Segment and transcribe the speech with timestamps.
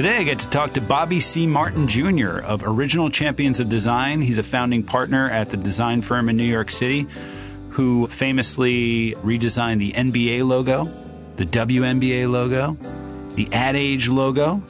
[0.00, 1.46] Today, I get to talk to Bobby C.
[1.46, 2.38] Martin Jr.
[2.38, 4.22] of Original Champions of Design.
[4.22, 7.06] He's a founding partner at the design firm in New York City
[7.68, 10.86] who famously redesigned the NBA logo,
[11.36, 12.78] the WNBA logo,
[13.34, 14.62] the Ad Age logo,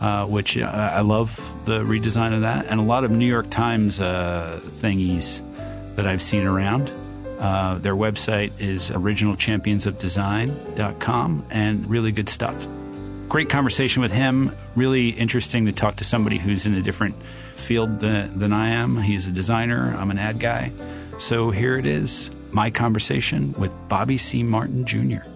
[0.00, 3.50] uh, which uh, I love the redesign of that, and a lot of New York
[3.50, 5.42] Times uh, thingies
[5.96, 6.92] that I've seen around.
[7.40, 12.68] Uh, their website is originalchampionsofdesign.com and really good stuff.
[13.28, 14.54] Great conversation with him.
[14.76, 17.16] Really interesting to talk to somebody who's in a different
[17.54, 18.98] field than, than I am.
[18.98, 20.72] He's a designer, I'm an ad guy.
[21.18, 24.42] So here it is my conversation with Bobby C.
[24.42, 25.28] Martin Jr.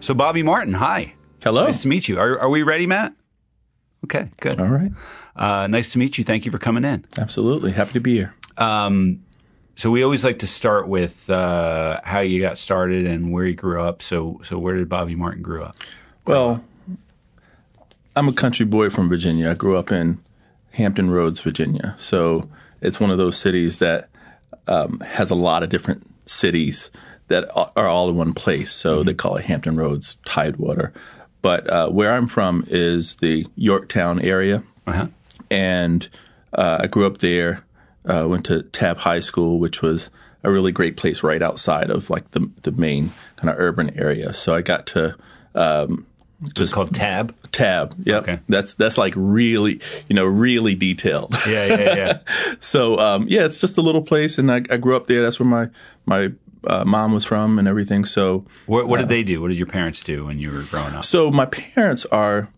[0.00, 1.14] So, Bobby Martin, hi.
[1.42, 1.64] Hello.
[1.64, 2.18] Nice to meet you.
[2.18, 3.14] Are, are we ready, Matt?
[4.04, 4.60] Okay, good.
[4.60, 4.90] All right.
[5.36, 6.24] Uh, nice to meet you.
[6.24, 7.04] Thank you for coming in.
[7.16, 7.70] Absolutely.
[7.70, 8.34] Happy to be here.
[8.56, 9.22] Um,
[9.76, 13.54] so we always like to start with uh, how you got started and where you
[13.54, 14.02] grew up.
[14.02, 15.76] So, so where did Bobby Martin grow up?
[16.26, 16.62] Well,
[18.14, 19.50] I'm a country boy from Virginia.
[19.50, 20.20] I grew up in
[20.72, 21.94] Hampton Roads, Virginia.
[21.98, 22.48] So
[22.80, 24.08] it's one of those cities that
[24.66, 26.90] um, has a lot of different cities
[27.28, 28.72] that are all in one place.
[28.72, 29.06] So mm-hmm.
[29.06, 30.92] they call it Hampton Roads Tidewater.
[31.40, 35.08] But uh, where I'm from is the Yorktown area, uh-huh.
[35.50, 36.08] and
[36.52, 37.64] uh, I grew up there.
[38.04, 40.10] Uh, went to Tabb High School, which was
[40.42, 44.32] a really great place right outside of like the the main kind of urban area.
[44.32, 45.16] So I got to
[45.54, 46.06] um,
[46.54, 47.34] just called Tabb.
[47.52, 47.94] Tabb.
[48.04, 48.22] Yep.
[48.22, 48.38] Okay.
[48.48, 51.36] That's that's like really, you know, really detailed.
[51.46, 52.18] Yeah, yeah, yeah.
[52.60, 55.22] so um, yeah, it's just a little place, and I, I grew up there.
[55.22, 55.68] That's where my
[56.06, 56.32] my
[56.66, 58.04] uh, mom was from and everything.
[58.04, 59.40] So what, what did uh, they do?
[59.40, 61.04] What did your parents do when you were growing up?
[61.04, 62.48] So my parents are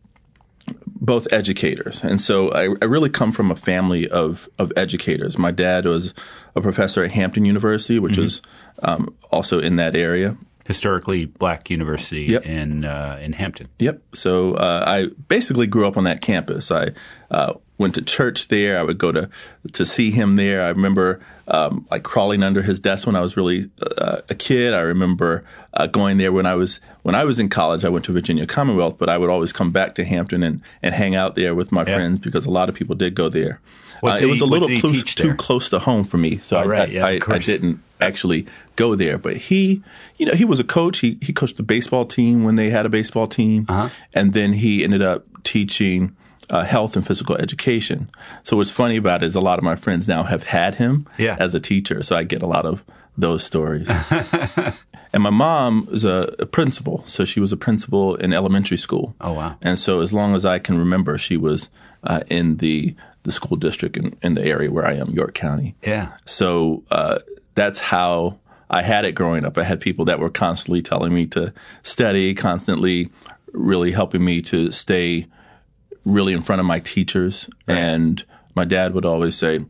[1.05, 5.37] both educators, and so I, I, really come from a family of of educators.
[5.37, 6.15] My dad was
[6.57, 8.25] a professor at Hampton University, which mm-hmm.
[8.25, 8.43] is
[8.83, 12.47] um, also in that area historically black university yep.
[12.47, 13.69] in uh, in Hampton.
[13.79, 14.01] Yep.
[14.15, 16.71] So uh, I basically grew up on that campus.
[16.71, 16.91] I
[17.31, 18.79] uh, went to church there.
[18.79, 19.29] I would go to
[19.73, 20.63] to see him there.
[20.63, 24.73] I remember um, like crawling under his desk when I was really uh, a kid.
[24.73, 27.85] I remember uh, going there when I was when I was in college.
[27.85, 30.95] I went to Virginia Commonwealth, but I would always come back to Hampton and and
[30.95, 31.97] hang out there with my yeah.
[31.97, 33.61] friends because a lot of people did go there.
[34.03, 36.67] Uh, it was a little close, too close to home for me, so oh, I,
[36.67, 36.91] right.
[36.91, 38.47] yeah, I, I didn't actually
[38.77, 39.19] go there.
[39.19, 39.83] But he,
[40.17, 41.01] you know, he was a coach.
[41.01, 43.89] He he coached the baseball team when they had a baseball team, uh-huh.
[44.13, 46.17] and then he ended up teaching.
[46.51, 48.11] Uh, health and physical education.
[48.43, 51.09] So what's funny about it is a lot of my friends now have had him
[51.17, 51.39] yeah.
[51.41, 52.03] as a teacher.
[52.03, 52.85] So I get a lot of
[53.17, 53.89] those stories.
[55.13, 59.15] and my mom was a, a, principal, so she was a principal in elementary school.
[59.21, 59.57] Oh wow!
[59.63, 61.71] And so as long as I can remember, she was
[62.03, 65.75] uh, in the the school district in, in, the area where I am, York County.
[65.83, 66.15] Yeah.
[66.27, 67.21] So uh,
[67.55, 68.39] that's how
[68.71, 69.57] I had it growing up.
[69.59, 73.11] I had people that were constantly telling me to study, constantly
[73.53, 75.27] really helping me to stay
[76.05, 77.49] really in front of my teachers.
[77.69, 77.79] Right.
[77.79, 79.65] And my dad would always say,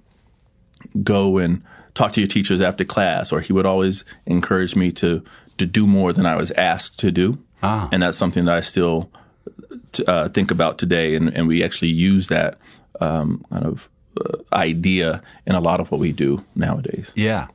[1.02, 1.62] go and
[1.94, 5.22] talk to your teachers after class, or he would always encourage me to,
[5.58, 7.38] to do more than I was asked to do.
[7.62, 7.88] Ah.
[7.92, 9.10] And that's something that I still
[10.06, 11.14] uh, think about today.
[11.14, 12.58] And, and we actually use that
[13.00, 13.88] um, kind of
[14.20, 17.12] uh, idea in a lot of what we do nowadays.
[17.14, 17.48] Yeah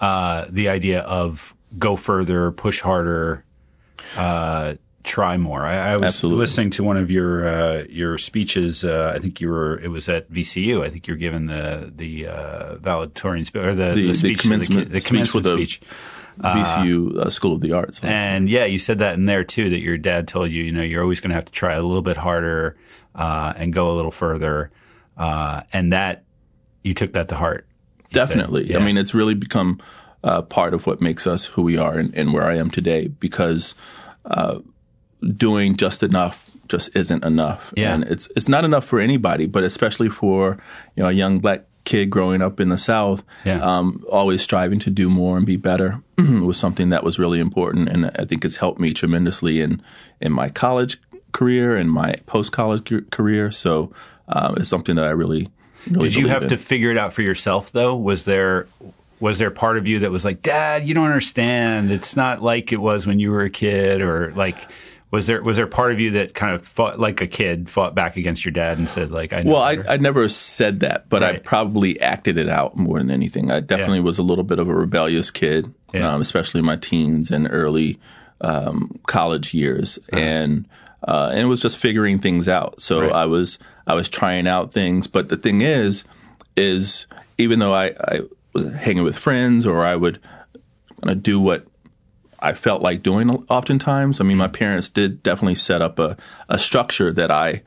[0.00, 3.44] uh, the idea of go further, push harder,
[4.16, 4.74] uh,
[5.04, 5.64] try more.
[5.64, 6.40] I, I was Absolutely.
[6.40, 8.84] listening to one of your uh, your speeches.
[8.84, 10.84] Uh, I think you were it was at VCU.
[10.84, 14.42] I think you're given the the uh, valedictorian speech or the, the, the speech, the
[14.42, 15.80] commencement, the, the commencement speech.
[16.38, 18.00] VCU uh, School of the Arts.
[18.02, 19.68] And yeah, you said that in there too.
[19.68, 21.82] That your dad told you, you know, you're always going to have to try a
[21.82, 22.76] little bit harder
[23.14, 24.70] uh, and go a little further,
[25.16, 26.24] uh, and that
[26.82, 27.66] you took that to heart.
[28.12, 28.70] Definitely.
[28.70, 28.78] Yeah.
[28.78, 29.80] I mean, it's really become
[30.24, 33.08] uh, part of what makes us who we are and, and where I am today
[33.08, 33.74] because
[34.24, 34.60] uh,
[35.36, 37.72] doing just enough just isn't enough.
[37.76, 37.94] Yeah.
[37.94, 40.58] And it's it's not enough for anybody, but especially for
[40.96, 43.58] you know a young black kid growing up in the South, yeah.
[43.58, 47.88] um, always striving to do more and be better was something that was really important,
[47.88, 49.82] and I think it's helped me tremendously in
[50.20, 51.00] in my college
[51.32, 53.50] career and my post college career.
[53.50, 53.92] So
[54.28, 55.48] uh, it's something that I really
[55.90, 57.96] Really Did you have to figure it out for yourself though?
[57.96, 58.66] Was there
[59.20, 61.90] was there part of you that was like, "Dad, you don't understand.
[61.90, 64.68] It's not like it was when you were a kid," or like
[65.12, 67.94] was there was there part of you that kind of fought like a kid fought
[67.94, 71.22] back against your dad and said like I well I, I never said that but
[71.22, 71.36] right.
[71.36, 74.04] I probably acted it out more than anything I definitely yeah.
[74.04, 76.12] was a little bit of a rebellious kid yeah.
[76.12, 78.00] um, especially in my teens and early
[78.40, 80.20] um, college years uh-huh.
[80.20, 80.68] and
[81.06, 83.12] uh, and it was just figuring things out so right.
[83.12, 85.06] I was I was trying out things.
[85.06, 86.04] But the thing is,
[86.56, 87.06] is
[87.38, 88.20] even though I, I
[88.52, 90.20] was hanging with friends or I would
[91.00, 91.66] kind of do what
[92.38, 94.20] I felt like doing oftentimes.
[94.20, 96.16] I mean, my parents did definitely set up a,
[96.48, 97.62] a structure that I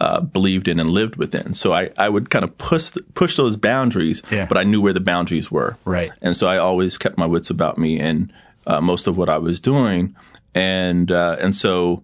[0.00, 1.54] uh, believed in and lived within.
[1.54, 4.46] So I, I would kind of push push those boundaries, Yeah.
[4.46, 5.76] but I knew where the boundaries were.
[5.84, 6.10] Right.
[6.22, 8.32] And so I always kept my wits about me in
[8.66, 10.16] uh, most of what I was doing,
[10.54, 12.02] and uh, and so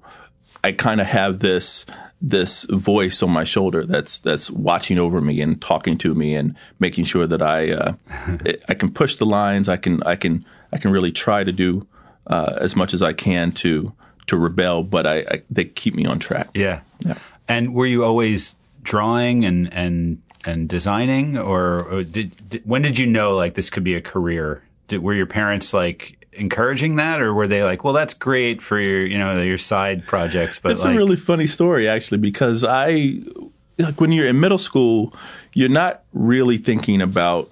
[0.63, 1.85] I kind of have this
[2.23, 6.55] this voice on my shoulder that's that's watching over me and talking to me and
[6.79, 7.93] making sure that I uh,
[8.69, 9.69] I can push the lines.
[9.69, 11.87] I can I can I can really try to do
[12.27, 13.93] uh, as much as I can to
[14.27, 16.49] to rebel, but I, I they keep me on track.
[16.55, 16.81] Yeah.
[17.01, 17.19] Yeah.
[17.49, 22.99] And were you always drawing and and and designing, or, or did, did when did
[22.99, 24.63] you know like this could be a career?
[24.89, 28.79] Did, were your parents like encouraging that, or were they like, well, that's great for
[28.79, 32.65] your you know your side projects, but It's like, a really funny story, actually, because
[32.65, 33.21] I,
[33.79, 35.15] like, when you're in middle school,
[35.53, 37.51] you're not really thinking about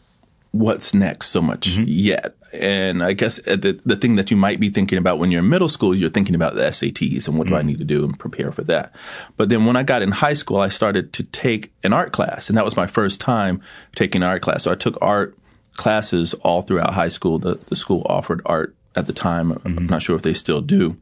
[0.52, 2.34] what's next so much yet.
[2.50, 5.42] And I guess uh, the the thing that you might be thinking about when you're
[5.42, 8.04] in middle school, you're thinking about the SATs and what do I need to do
[8.04, 8.94] and prepare for that.
[9.36, 12.48] But then when I got in high school, I started to take an art class,
[12.48, 13.60] and that was my first time
[13.94, 14.62] taking an art class.
[14.62, 15.36] So I took art
[15.78, 17.38] classes all throughout high school.
[17.38, 19.52] The, the school offered art at the time.
[19.52, 19.86] I'm mm-hmm.
[19.86, 20.98] not sure if they still do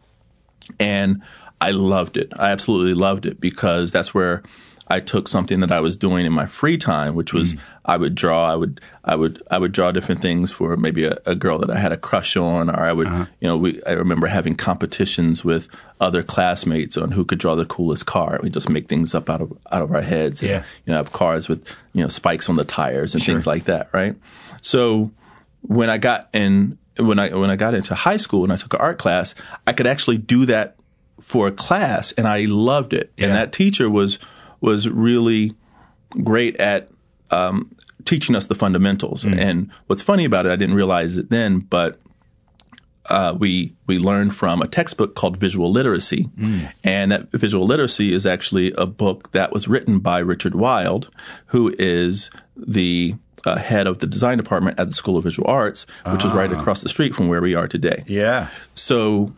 [0.78, 1.23] and
[1.61, 2.32] I loved it.
[2.38, 4.43] I absolutely loved it because that's where
[4.88, 7.61] I took something that I was doing in my free time, which was mm.
[7.84, 8.52] I would draw.
[8.52, 11.70] I would I would I would draw different things for maybe a, a girl that
[11.70, 13.26] I had a crush on, or I would uh-huh.
[13.40, 15.69] you know we I remember having competitions with
[16.00, 18.38] other classmates on who could draw the coolest car.
[18.43, 20.40] We just make things up out of out of our heads.
[20.40, 20.64] And, Yeah.
[20.84, 23.88] you know have cars with you know spikes on the tires and things like that,
[23.93, 24.14] right?
[24.67, 25.13] So
[25.61, 28.75] when I got in when I when I got into high school and I took
[28.75, 30.75] an art class, I could actually do that
[31.21, 33.13] for a class, and I loved it.
[33.17, 33.27] Yeah.
[33.27, 34.19] And that teacher was
[34.61, 35.55] was really
[36.11, 36.91] great at
[37.31, 39.25] um, teaching us the fundamentals.
[39.39, 42.01] And what's funny about it, I didn't realize it then, but
[43.09, 46.29] uh, we we learned from a textbook called Visual Literacy,
[46.83, 51.09] and that Visual Literacy is actually a book that was written by Richard Wilde,
[51.47, 53.15] who is the
[53.47, 56.53] uh, head of the design department at the School of Visual Arts, which is right
[56.53, 58.05] across the street from where we are today.
[58.07, 59.33] yeah, So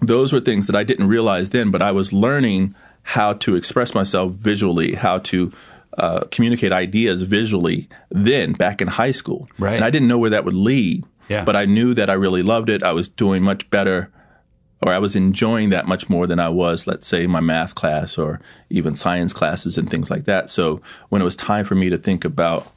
[0.00, 3.94] those were things that I didn't realize then, but I was learning how to express
[3.94, 5.52] myself visually, how to
[5.98, 9.48] uh, communicate ideas visually then back in high school.
[9.58, 9.74] Right.
[9.76, 11.04] And I didn't know where that would lead.
[11.28, 11.44] Yeah.
[11.44, 12.82] But I knew that I really loved it.
[12.82, 14.10] I was doing much better
[14.82, 18.18] or I was enjoying that much more than I was, let's say, my math class
[18.18, 20.50] or even science classes and things like that.
[20.50, 22.70] So when it was time for me to think about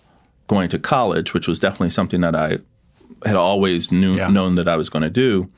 [0.47, 2.59] going to college, which was definitely something that I
[3.25, 4.27] had always knew, Yeah.
[4.29, 5.49] known that I was going to do,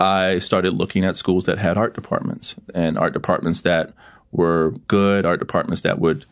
[0.00, 3.92] I started looking at schools that had art departments and art departments that
[4.30, 6.24] were good, art departments that would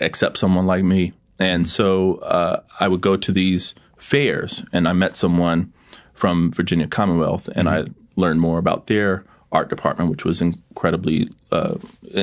[0.00, 1.12] accept someone like me.
[1.38, 5.72] And so uh, I would go to these fairs, and I met someone
[6.14, 7.84] from Virginia Commonwealth, and I
[8.16, 11.28] learned more about their art department, which was incredibly.
[11.52, 11.74] Uh,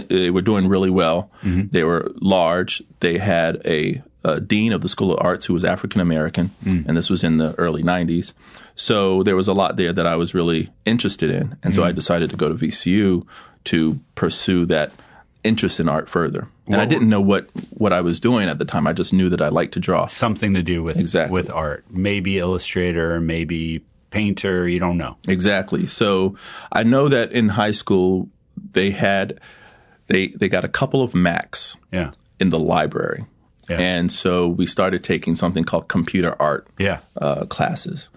[0.10, 1.32] they were doing really well.
[1.44, 2.82] They were large.
[3.00, 6.88] They had a, a dean of the School of Arts who was African American, mm.
[6.88, 8.34] and this was in the early '90s.
[8.76, 11.92] So there was a lot there that I was really interested in, and so I
[11.92, 11.96] mm.
[11.96, 13.26] decided to go to VCU
[13.66, 14.92] to pursue that
[15.44, 16.48] interest in art further.
[16.68, 18.88] And I didn't know what, what I was doing at the time.
[18.88, 20.06] I just knew that I liked to draw.
[20.06, 21.34] something to do with Exactly.
[21.34, 24.68] with art, maybe illustrator, maybe painter.
[24.68, 25.18] You don't know.
[25.28, 25.88] Exactly.
[25.88, 26.38] So
[26.72, 28.30] I know that in high school
[28.72, 29.40] they had
[30.08, 33.26] they they got a couple of Macs Yeah, in the library.
[33.70, 33.78] Yeah.
[33.80, 38.10] And so we started taking something called computer art yeah, uh, classes.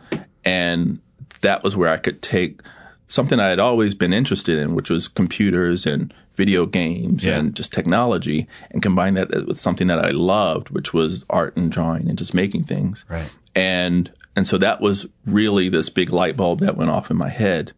[0.45, 1.01] And
[1.41, 2.61] that was where I could take
[3.09, 7.39] something I had always been interested in, which was computers and video games Yeah.
[7.39, 11.71] and just technology, and combine that with something that I loved, which was art and
[11.71, 13.05] drawing and just making things.
[13.09, 13.33] Right.
[13.55, 17.31] And and so that was really this big light bulb that went off in my
[17.31, 17.73] head.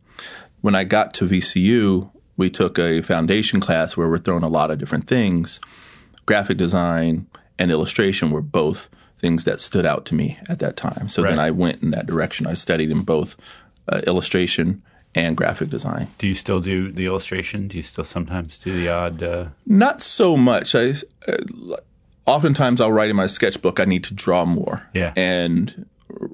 [0.60, 4.70] When I got to VCU, we took a foundation class where we're throwing a lot
[4.72, 5.60] of different things.
[6.26, 7.26] Graphic design
[7.58, 8.88] and illustration were both
[9.18, 11.08] things that stood out to me at that time.
[11.08, 12.46] So then I went in that direction.
[12.46, 13.34] I studied in both
[13.88, 14.82] uh, illustration
[15.14, 16.06] and graphic design.
[16.18, 17.66] Do you still do the illustration?
[17.66, 19.22] Do you still sometimes do the odd?
[19.22, 20.74] Uh, Not so much.
[20.76, 20.94] I
[21.26, 21.76] uh,
[22.26, 23.80] oftentimes I'll write in my sketchbook.
[23.80, 24.86] I need to draw more.
[24.94, 25.12] Yeah.
[25.16, 25.86] And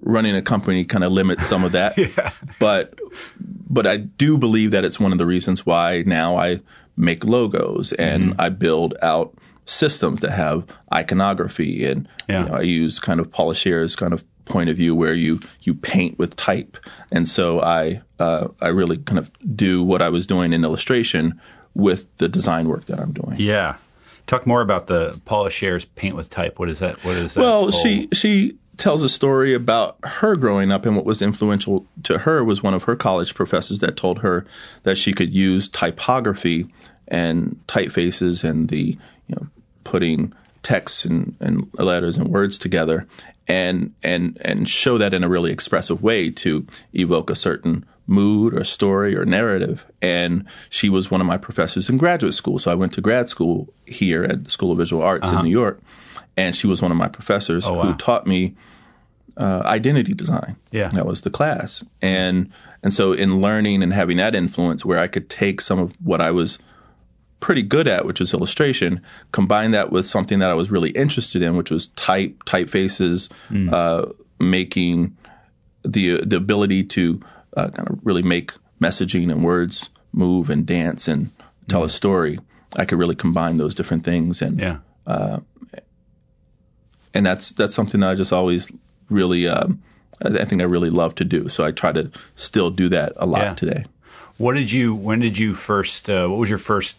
[0.03, 1.97] running a company kind of limits some of that.
[2.17, 2.33] yeah.
[2.61, 2.93] But
[3.69, 6.61] but I do believe that it's one of the reasons why now I
[6.97, 8.41] make logos and Mm-hmm.
[8.41, 9.35] I build out
[9.67, 12.43] systems that have iconography and Yeah.
[12.45, 15.41] you know, I use kind of Paula Scher's kind of point of view where you
[15.63, 16.77] you paint with type.
[17.11, 21.41] And so I uh, I really kind of do what I was doing in illustration
[21.75, 23.37] with the design work that I'm doing.
[23.39, 23.77] yeah.
[24.27, 26.59] Talk more about the Paula Scher's paint with type.
[26.59, 27.03] What is that?
[27.05, 27.41] What is that?
[27.41, 31.87] Well, whole- she she tells a story about her growing up and what was influential
[32.05, 34.45] to her was one of her college professors that told her
[34.83, 36.67] that she could use typography
[37.07, 39.47] and typefaces and the you know
[39.85, 43.07] putting texts and, and letters and words together
[43.47, 48.55] and and and show that in a really expressive way to evoke a certain mood
[48.55, 49.85] or story or narrative.
[50.01, 52.59] And she was one of my professors in graduate school.
[52.59, 55.39] So I went to grad school here at the School of Visual Arts Uh-huh.
[55.41, 55.81] in New York,
[56.37, 57.83] and she was one of my professors Oh, wow.
[57.83, 58.55] who taught me
[59.37, 60.57] uh, identity design.
[60.71, 60.89] Yeah.
[60.89, 62.51] that was the class, and
[62.83, 66.21] and so in learning and having that influence, where I could take some of what
[66.21, 66.59] I was
[67.45, 71.43] pretty good at, which was illustration, combine that with something that I was really interested
[71.43, 73.31] in, which was type, typefaces,
[73.71, 74.07] uh,
[74.41, 75.15] making
[75.85, 77.21] the the ability to
[77.55, 81.31] uh, kind of really make messaging and words move and dance and
[81.69, 82.39] tell a story.
[82.77, 84.79] I could really combine those different things, and Yeah.
[87.13, 88.73] and that's that's something that I just always
[89.11, 89.83] really, um,
[90.25, 91.49] I I think I really love to do.
[91.49, 93.55] So I try to still do that a lot Yeah.
[93.55, 93.85] today.
[94.39, 94.95] What did you?
[94.95, 96.09] When did you first?
[96.11, 96.97] Uh, what was your first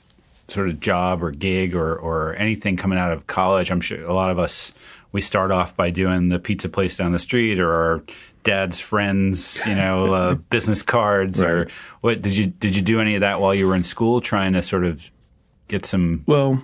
[0.48, 3.72] sort of job or gig or or anything coming out of college?
[3.72, 4.74] I'm sure a lot of us
[5.12, 8.04] we start off by doing the pizza place down the street or our
[8.44, 11.68] dad's friends, you know, uh, business cards or
[12.02, 12.22] what?
[12.22, 14.62] Did you did you do any of that while you were in school, trying to
[14.62, 15.10] sort of
[15.68, 16.24] get some?
[16.26, 16.64] Well,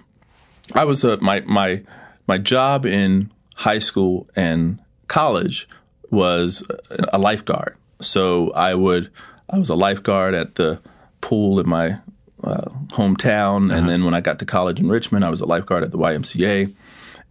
[0.74, 1.84] I was uh, my my
[2.28, 5.68] my job in high school and college
[6.10, 7.76] was a lifeguard.
[8.00, 9.12] So I would
[9.50, 10.80] I was a lifeguard at the
[11.22, 12.00] pool in my
[12.44, 15.84] uh, hometown, and then when I got to college in Richmond, I was a lifeguard
[15.84, 16.74] at the YMCA,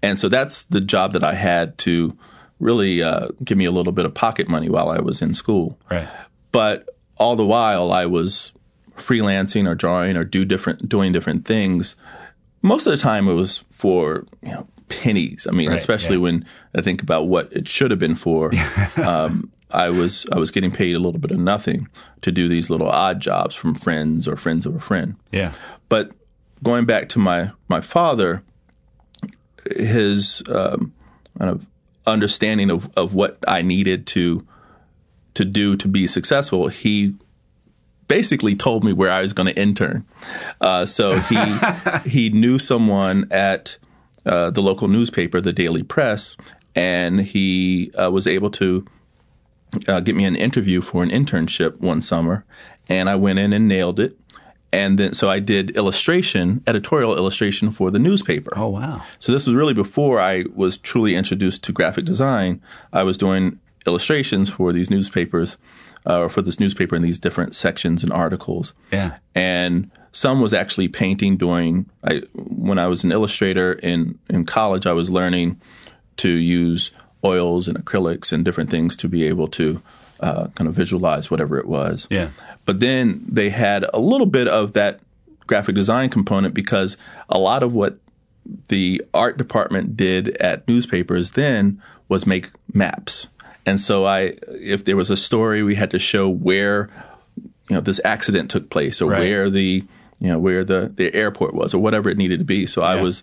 [0.03, 2.17] and so that's the job that I had to
[2.59, 5.79] really uh, give me a little bit of pocket money while I was in school
[5.91, 6.09] Right.
[6.53, 8.53] but all the while I was
[8.97, 11.97] freelancing or drawing or do different doing different things.
[12.63, 15.47] Most of the time it was for you know pennies.
[15.49, 16.23] I mean, Right, especially yeah.
[16.23, 18.53] when I think about what it should have been for.
[18.97, 21.89] um, I was I was getting paid a little bit of nothing
[22.23, 25.17] to do these little odd jobs from friends or friends of a friend.
[25.33, 25.53] Yeah.
[25.89, 26.13] But
[26.63, 28.43] going back to my my father,
[29.77, 30.93] his um,
[31.39, 31.67] kind of
[32.07, 34.47] understanding of, of what I needed to
[35.35, 37.15] to do to be successful, he
[38.09, 40.05] basically told me where I was going to intern.
[40.61, 41.39] Uh, so he
[42.09, 43.77] he knew someone at
[44.27, 46.37] uh, the local newspaper, the Daily Press,
[46.75, 48.85] and he uh, was able to
[49.89, 52.45] uh, get me an interview for an internship one summer,
[52.89, 54.17] and I went in and nailed it.
[54.73, 58.53] And then, so I did illustration, editorial illustration for the newspaper.
[58.55, 59.03] Oh wow.
[59.19, 62.63] So this was really before I was truly introduced to graphic design.
[62.93, 65.59] I was doing illustrations for these newspapers,
[66.07, 68.73] uh, or for this newspaper in these different sections and articles.
[68.93, 69.19] Yeah.
[69.35, 74.87] And some was actually painting during I when I was an illustrator in in college.
[74.87, 75.61] I was learning
[76.19, 76.91] to use
[77.25, 79.83] oils and acrylics and different things to be able to
[80.21, 82.07] uh, kind of visualize whatever it was.
[82.11, 82.31] Yeah.
[82.67, 85.01] But then they had a little bit of that
[85.47, 86.97] graphic design component because
[87.29, 87.99] a lot of what
[88.69, 93.29] the art department did at newspapers then was make maps.
[93.67, 96.89] And so I if there was a story we had to show where
[97.69, 99.21] you know this accident took place or Right.
[99.21, 99.85] where the
[100.19, 102.67] you know where the the airport was or whatever it needed to be.
[102.67, 103.23] So I was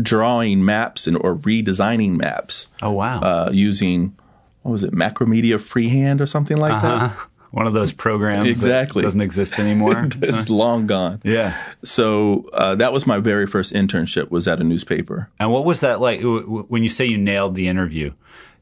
[0.00, 3.20] drawing maps and or redesigning maps Oh wow.
[3.20, 4.16] uh, using
[4.62, 7.10] what was it Macromedia Freehand or something like that.
[7.52, 9.00] One of those programs Exactly.
[9.02, 10.08] that doesn't exist anymore.
[10.22, 11.20] it's long gone.
[11.24, 11.56] yeah.
[11.84, 14.30] So uh, that was my very first internship.
[14.30, 15.30] Was at a newspaper.
[15.40, 18.12] And what was that like when you say you nailed the interview?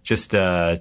[0.05, 0.77] Just uh,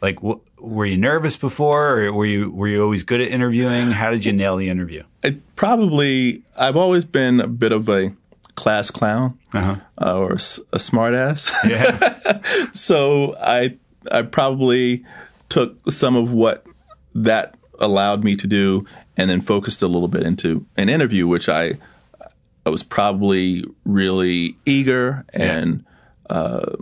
[0.00, 3.90] like, w- were you nervous before, or were you were you always good at interviewing?
[3.90, 5.02] How did you nail the interview?
[5.22, 8.14] It probably I've always been a bit of a
[8.54, 9.76] class clown Uh-huh.
[10.00, 10.32] uh, or
[10.72, 11.50] a, smart ass.
[11.68, 12.40] Yeah.
[12.72, 13.76] so I
[14.10, 15.04] I probably
[15.48, 16.64] took some of what
[17.14, 18.84] that allowed me to do
[19.16, 21.78] and then focused a little bit into an interview, which I
[22.66, 25.84] I was probably really eager and
[26.30, 26.76] uh,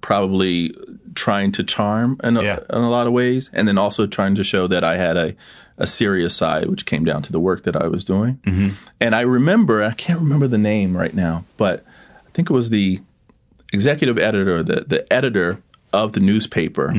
[0.00, 0.74] probably
[1.14, 2.58] trying to charm in a, Yeah.
[2.70, 5.34] in a lot of ways, and then also trying to show that I had a
[5.76, 8.36] a serious side, which came down to the work that I was doing.
[8.44, 8.68] Mm-hmm.
[9.00, 11.84] And I remember, I can't remember the name right now, but
[12.26, 13.00] I think it was the
[13.72, 15.62] executive editor, the the editor
[15.92, 16.94] of the newspaper.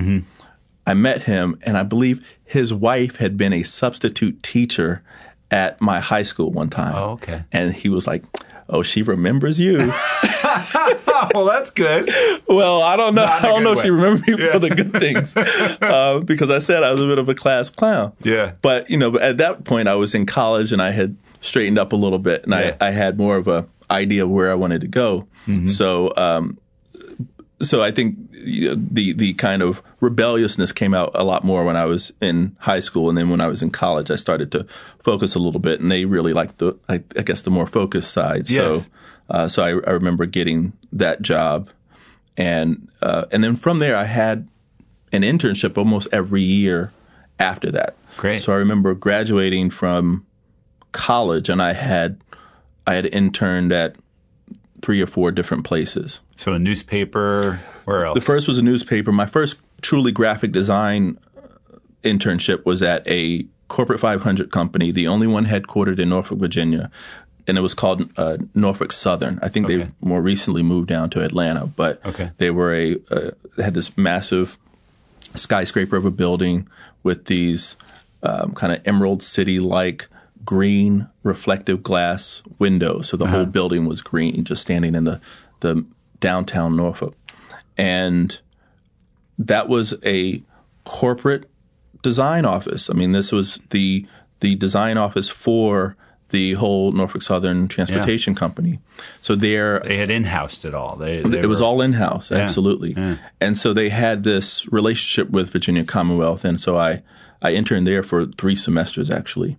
[0.88, 5.01] I met him, and I believe his wife had been a substitute teacher
[5.50, 6.94] at my high school one time.
[6.96, 7.44] Oh, okay.
[7.51, 8.24] And he was like,
[8.69, 9.77] "Oh, she remembers you."
[11.34, 12.10] well, that's good.
[12.48, 13.24] well, I don't know.
[13.24, 13.95] I don't know good if she way.
[13.98, 15.36] remembered me for the good things,
[15.81, 18.13] uh, because I said I was a bit of a class clown.
[18.22, 18.53] Yeah.
[18.62, 21.93] But you know, at that point, I was in college and I had straightened up
[21.93, 22.75] a little bit, and Yeah.
[22.79, 25.27] I, I had more of a idea of where I wanted to go.
[25.45, 25.67] Mm-hmm.
[25.67, 26.57] So um,
[27.62, 31.64] so I think you know, the the kind of rebelliousness came out a lot more
[31.64, 34.52] when I was in high school, and then when I was in college, I started
[34.54, 34.66] to
[35.00, 38.12] focus a little bit, and they really liked the I, I guess the more focused
[38.12, 38.50] side.
[38.50, 38.86] Yes.
[38.86, 38.92] So
[39.30, 41.70] uh, so I, I remember getting that job,
[42.38, 44.48] and uh, and then from there I had
[45.12, 46.92] an internship almost every year
[47.40, 47.96] after that.
[48.18, 48.42] Great.
[48.42, 50.26] So I remember graduating from
[50.92, 52.22] college, and I had
[52.86, 53.96] I had interned at
[54.86, 56.20] three or four different places.
[56.38, 57.60] So a newspaper.
[57.86, 58.13] Where else?
[58.13, 59.12] The first was a newspaper.
[59.12, 65.25] My first truly graphic design uh, internship was at a corporate 500 company, the only
[65.25, 66.92] one headquartered in Norfolk, Virginia,
[67.48, 69.39] and it was called uh, Norfolk Southern.
[69.42, 69.77] I think Okay.
[69.77, 72.30] they more recently moved down to Atlanta, but Okay.
[72.38, 74.58] they were a uh, they had this massive
[75.34, 76.68] skyscraper of a building
[77.01, 77.75] with these
[78.22, 80.08] um, kind of Emerald City like
[80.46, 83.10] green reflective glass windows.
[83.10, 83.52] So the whole uh-huh.
[83.52, 85.20] building was green, just standing in the
[85.62, 85.86] the
[86.20, 87.16] downtown Norfolk,
[87.78, 88.40] and
[89.38, 90.44] that was a
[90.86, 91.50] corporate
[92.02, 92.90] design office.
[92.90, 94.06] I mean, this was the
[94.40, 95.98] the design office for
[96.30, 98.80] the whole Norfolk Southern Transportation Company.
[99.22, 100.96] So there, they had in-housed it all.
[100.96, 102.96] They, they it was all in house, absolutely.
[103.40, 107.04] And so they had this relationship with Virginia Commonwealth, and so I
[107.42, 109.58] I interned there for three semesters actually.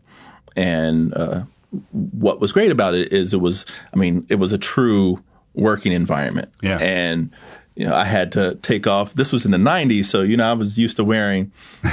[0.57, 1.45] And uh,
[1.93, 5.23] what was great about it is it was, I mean, it was a true
[5.55, 6.51] working environment.
[6.63, 6.79] Yeah.
[6.81, 7.31] And
[7.75, 9.13] you know, I had to take off.
[9.13, 11.53] This was in the '90s, so you know, I was used to wearing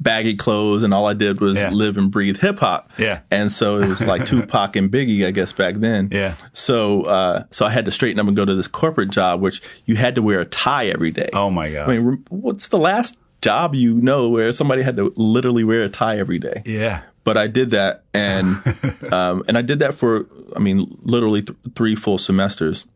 [0.00, 1.70] baggy clothes, and all I did was Yeah.
[1.70, 2.90] live and breathe hip hop.
[2.96, 3.20] Yeah.
[3.30, 6.10] And so it was like Tupac and Biggie, I guess, back then.
[6.12, 6.34] Yeah.
[6.52, 9.62] So, uh, so I had to straighten up and go to this corporate job, which
[9.84, 11.30] you had to wear a tie every day.
[11.32, 11.90] Oh my god.
[11.90, 15.88] I mean, what's the last job you know where somebody had to literally wear a
[15.88, 16.62] tie every day?
[16.64, 17.02] yeah.
[17.26, 18.46] But I did that, and
[19.12, 22.86] um, and I did that for, I mean, literally th- three full semesters,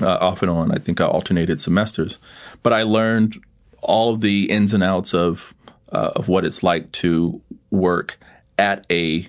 [0.00, 0.72] uh, off and on.
[0.72, 2.16] I think I alternated semesters,
[2.62, 3.36] but I learned
[3.82, 5.54] all of the ins and outs of
[5.92, 8.18] uh, of what it's like to work
[8.58, 9.28] at a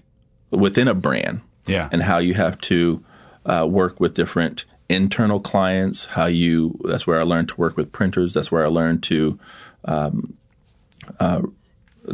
[0.52, 1.90] within a brand Yeah.
[1.92, 3.04] and how you have to
[3.46, 6.06] uh, work with different internal clients.
[6.06, 8.34] How you that's where I learned to work with printers.
[8.34, 9.38] That's where I learned to
[9.86, 10.38] um,
[11.20, 11.42] uh,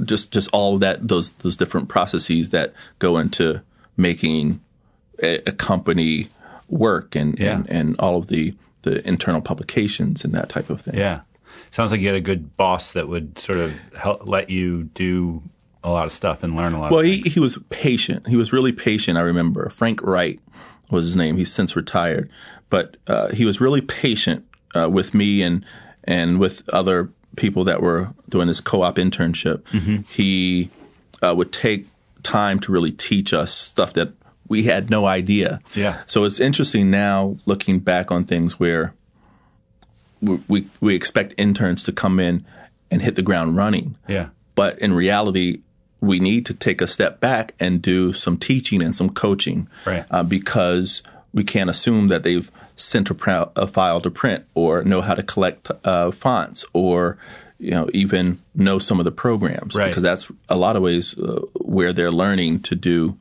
[0.04, 3.62] just just all that those those different processes that go into
[3.98, 4.62] making
[5.22, 6.28] a, a company
[6.68, 7.56] work and, Yeah.
[7.58, 10.96] and and all of the the internal publications and that type of thing.
[10.96, 11.22] Yeah.
[11.72, 15.42] Sounds like you had a good boss that would sort of help let you do
[15.84, 16.92] a lot of stuff and learn a lot.
[16.92, 18.28] Well, he, he was patient.
[18.28, 19.18] He was really patient.
[19.18, 20.40] I remember Frank Wright
[20.90, 21.38] was his name.
[21.38, 22.30] He's since retired,
[22.70, 25.66] but uh, he was really patient uh, with me and
[26.04, 29.68] and with other people that were doing this co-op internship.
[30.10, 30.70] He
[31.22, 31.88] uh, would take
[32.24, 34.14] time to really teach us stuff that
[34.48, 35.60] we had no idea.
[35.76, 36.02] Yeah.
[36.06, 38.94] So it's interesting now looking back on things where
[40.22, 42.46] we we, we expect interns to come in
[42.92, 43.96] and hit the ground running.
[44.08, 44.30] yeah.
[44.56, 45.60] But in reality,
[46.00, 50.06] we need to take a step back and do some teaching and some coaching, Right.
[50.10, 55.02] Uh, because we can't assume that they've sent a, a file to print or know
[55.02, 57.18] how to collect uh, fonts or
[57.60, 59.88] you know even know some of the programs, Right.
[59.88, 63.18] Because that's a lot of ways uh, where they're learning to do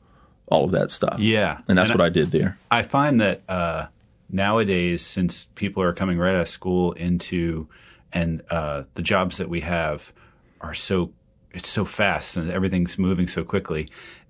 [0.47, 1.19] all of that stuff.
[1.19, 1.61] Yeah.
[1.69, 2.59] and that's And what I did there.
[2.71, 3.87] I find that uh,
[4.29, 7.69] nowadays, since people are coming right out of school into,
[8.13, 10.13] and uh, the jobs that we have
[10.61, 11.13] are so,
[11.53, 13.89] it's so fast and everything's moving so quickly.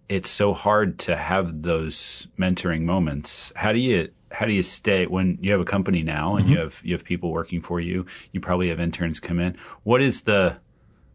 [0.08, 3.52] It's so hard to have those mentoring moments.
[3.56, 6.56] How do you how do you stay when you have a company now and you
[6.56, 6.64] mm-hmm.
[6.64, 8.06] have you have people working for you?
[8.32, 9.56] You probably have interns come in.
[9.82, 10.58] What is the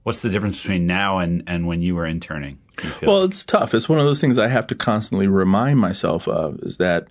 [0.03, 2.60] what's the difference between now and and when you were interning?
[2.84, 3.08] you?
[3.08, 3.73] Well, it's tough.
[3.73, 7.08] It's one of those things I have to constantly remind myself of is that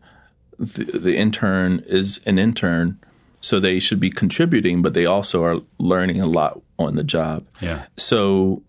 [0.59, 2.99] the, the intern is an intern,
[3.41, 7.47] so they should be contributing, but they also are learning a lot on the job.
[7.61, 7.85] yeah.
[7.97, 8.63] So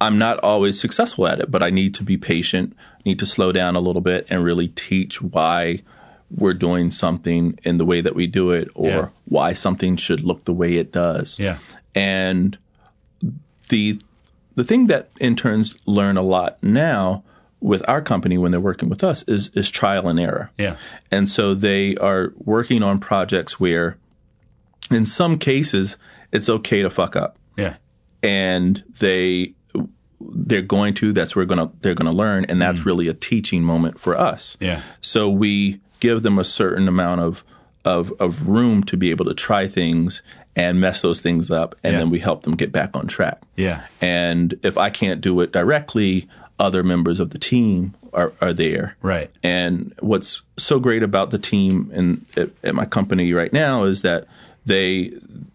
[0.00, 3.50] I'm not always successful at it, but I need to be patient, need to slow
[3.50, 5.82] down a little bit and really teach why
[6.30, 9.08] we're doing something in the way that we do it or Yeah.
[9.26, 11.38] why something should look the way it does.
[11.38, 11.58] Yeah.
[11.94, 12.58] And
[13.68, 13.98] the
[14.54, 17.22] the thing that interns learn a lot now
[17.60, 20.50] with our company when they're working with us is is trial and error.
[20.58, 20.76] Yeah.
[21.10, 23.98] And so they are working on projects where
[24.90, 25.96] in some cases
[26.32, 27.38] it's okay to fuck up.
[27.56, 27.76] Yeah.
[28.22, 29.54] And they
[30.20, 32.86] they're going to that's where gonna they're gonna learn and that's mm.
[32.86, 34.56] really a teaching moment for us.
[34.60, 34.82] Yeah.
[35.00, 37.44] So we give them a certain amount of
[37.84, 40.22] of of room to be able to try things
[40.56, 41.98] and mess those things up and Yeah.
[42.00, 43.42] then we help them get back on track.
[43.56, 43.86] Yeah.
[44.00, 46.28] And if I can't do it directly,
[46.58, 48.96] other members of the team are, are there.
[49.02, 49.30] Right.
[49.42, 54.00] And what's so great about the team and at, at my company right now is
[54.02, 54.26] that
[54.64, 55.12] they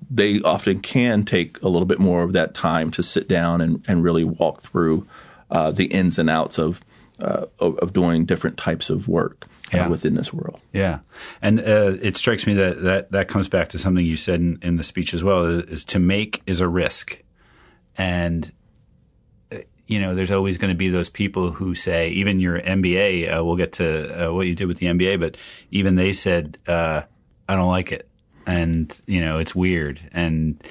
[0.10, 3.84] they often can take a little bit more of that time to sit down and,
[3.88, 5.08] and really walk through
[5.50, 6.82] uh, the ins and outs of,
[7.20, 9.88] uh, of, of doing different types of work uh, Yeah.
[9.88, 10.60] within this world.
[10.74, 11.00] Yeah,
[11.42, 14.60] and uh, it strikes me that, that that comes back to something you said in,
[14.62, 15.46] in the speech as well.
[15.46, 17.22] Is, is to make is a risk,
[17.98, 18.52] and
[19.52, 19.58] uh,
[19.88, 23.38] you know, there's always going to be those people who say, even your NBA.
[23.38, 25.38] Uh, we'll get to uh, what you did with the NBA, but
[25.72, 27.02] even they said, uh,
[27.50, 28.08] "I don't like it,"
[28.48, 30.00] and you know, it's weird.
[30.14, 30.62] And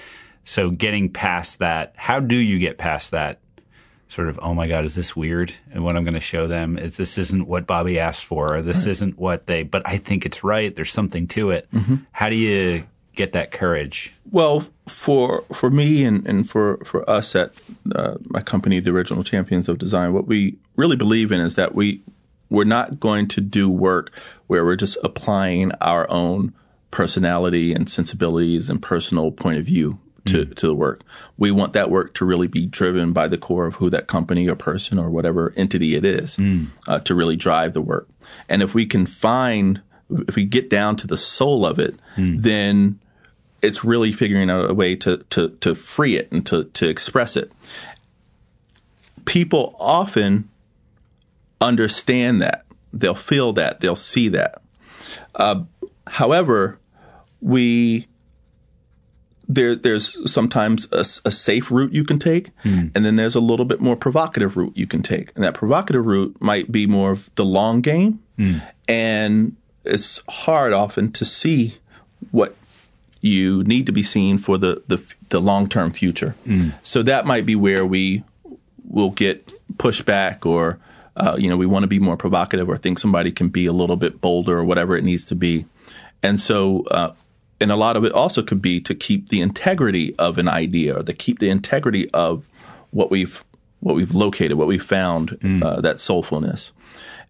[0.44, 3.40] so, getting past that, how do you get past that?
[4.10, 5.54] Sort of, oh my God, is this weird?
[5.72, 8.62] And what I'm going to show them is this isn't what Bobby asked for, or
[8.62, 10.74] this isn't what they, but I think it's right.
[10.74, 11.68] There's something to it.
[12.10, 14.12] How do you get that courage?
[14.30, 17.60] Well, for for me and, and for, for us at
[17.94, 21.74] uh, my company, the Original Champions of Design, what we really believe in is that
[21.74, 22.02] we
[22.48, 24.12] we're not going to do work
[24.48, 26.52] where we're just applying our own
[26.90, 31.02] personality and sensibilities and personal point of view to, to the work.
[31.38, 34.48] We want that work to really be driven by the core of who that company
[34.48, 36.38] or person or whatever entity it is
[36.86, 38.08] uh, to really drive the work.
[38.48, 39.80] And if we can find,
[40.10, 42.98] if we get down to the soul of it, then
[43.62, 47.36] it's really figuring out a way to, to, to free it and to, to express
[47.36, 47.52] it.
[49.24, 50.48] People often
[51.60, 52.64] understand that.
[52.92, 53.80] They'll feel that.
[53.80, 54.62] They'll see that.
[55.34, 55.64] Uh,
[56.06, 56.78] however,
[57.40, 58.06] we
[59.54, 62.50] there there's sometimes a safe route you can take,
[62.94, 65.32] and then there's a little bit more provocative route you can take.
[65.34, 68.20] And that provocative route might be more of the long game,
[68.88, 71.78] and it's hard often to see
[72.30, 72.54] what
[73.22, 76.34] you need to be seen for the the, the long term future.
[76.82, 78.22] So that might be where we
[78.88, 80.78] will get pushback or
[81.16, 83.72] uh, you know we want to be more provocative or think somebody can be a
[83.72, 85.64] little bit bolder or whatever it needs to be
[86.22, 87.12] and so uh,
[87.60, 90.98] and a lot of it also could be to keep the integrity of an idea
[90.98, 92.48] or to keep the integrity of
[92.90, 93.44] what we've
[93.80, 96.72] what we've located what we've found uh, that soulfulness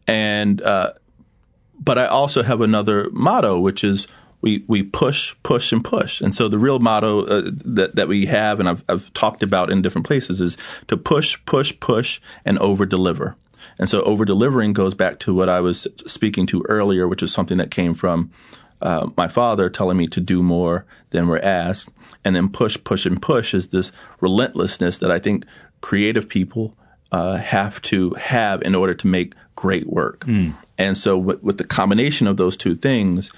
[0.06, 0.92] and uh,
[1.80, 4.06] but I also have another motto, which is
[4.42, 6.20] we we push, push, and push.
[6.20, 9.70] And so the real motto uh, that that we have, and I've I've talked about
[9.70, 10.56] in different places, is
[10.88, 13.36] to push, push, push, and over deliver.
[13.78, 17.32] And so over delivering goes back to what I was speaking to earlier, which is
[17.32, 18.30] something that came from
[18.82, 21.88] uh, my father telling me to do more than we're asked.
[22.24, 25.44] And then push, push, and push is this relentlessness that I think
[25.80, 26.76] creative people
[27.12, 30.24] uh, have to have in order to make great work.
[30.78, 33.30] And so, with, with the combination of those two things,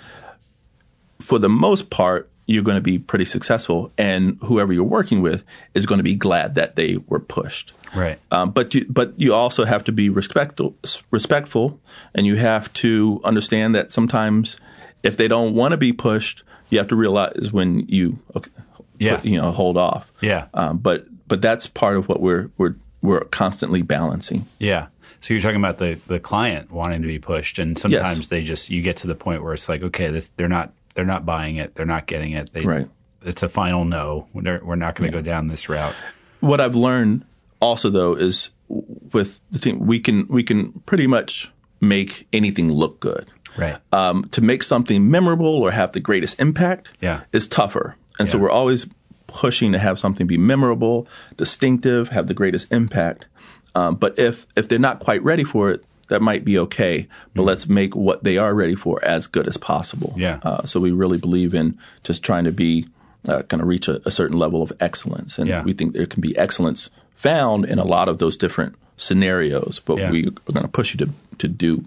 [1.20, 5.44] for the most part, you're going to be pretty successful, and whoever you're working with
[5.74, 7.72] is going to be glad that they were pushed.
[7.94, 8.18] Right.
[8.30, 10.76] Um, but you, but you also have to be respectful,
[11.10, 11.80] respectful,
[12.14, 14.56] and you have to understand that sometimes
[15.02, 18.50] if they don't want to be pushed, you have to realize when you okay,
[18.98, 19.16] Yeah.
[19.16, 20.12] put- you know hold off.
[20.20, 20.46] Yeah.
[20.54, 24.46] Um, but but that's part of what we're we're we're constantly balancing.
[24.58, 24.86] Yeah.
[25.20, 28.70] So you're talking about the, the client wanting to be pushed, and sometimes they just
[28.70, 31.56] you get to the point where it's like, okay, this they're not they're not buying
[31.56, 32.52] it, they're not getting it.
[32.52, 32.88] They, Right.
[33.24, 34.26] It's a final no.
[34.34, 35.94] We're, we're not going to go down this route.
[36.40, 37.24] What I've learned
[37.60, 42.98] also though is with the team we can we can pretty much make anything look
[42.98, 43.26] good.
[43.56, 43.76] Right.
[43.92, 47.20] um, to make something memorable or have the greatest impact Yeah.
[47.32, 47.96] is tougher.
[48.18, 48.86] And so we're always
[49.26, 53.26] pushing to have something be memorable, distinctive, have the greatest impact.
[53.74, 57.08] Um, but if if they're not quite ready for it, that might be okay.
[57.34, 60.10] But let's make what they are ready for as good as possible.
[60.10, 60.20] Mm-hmm.
[60.20, 60.38] Yeah.
[60.42, 62.86] Uh, so we really believe in just trying to be
[63.28, 65.62] uh, kind of reach a, a certain level of excellence, and Yeah.
[65.62, 69.80] we think there can be excellence found in a lot of those different scenarios.
[69.84, 70.10] But Yeah.
[70.10, 71.84] we are going to push you to to do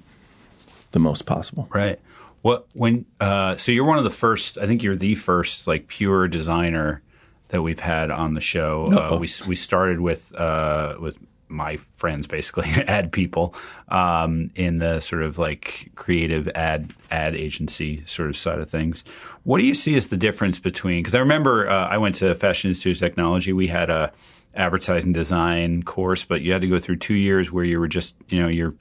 [0.95, 1.67] the most possible.
[1.71, 1.99] Right.
[2.41, 4.57] What when uh, so you're one of the first.
[4.57, 7.03] I think you're the first like pure designer
[7.49, 8.85] that we've had on the show.
[8.85, 13.53] Uh, we we started with uh, with my friends basically ad people
[13.89, 19.03] um, in the sort of like creative ad ad agency sort of side of things.
[19.43, 21.03] What do you see as the difference between?
[21.03, 23.53] Because I remember uh, I went to Fashion Institute of Technology.
[23.53, 24.13] We had a
[24.55, 28.15] advertising design course, but you had to go through two years where you were just
[28.29, 28.73] you know you're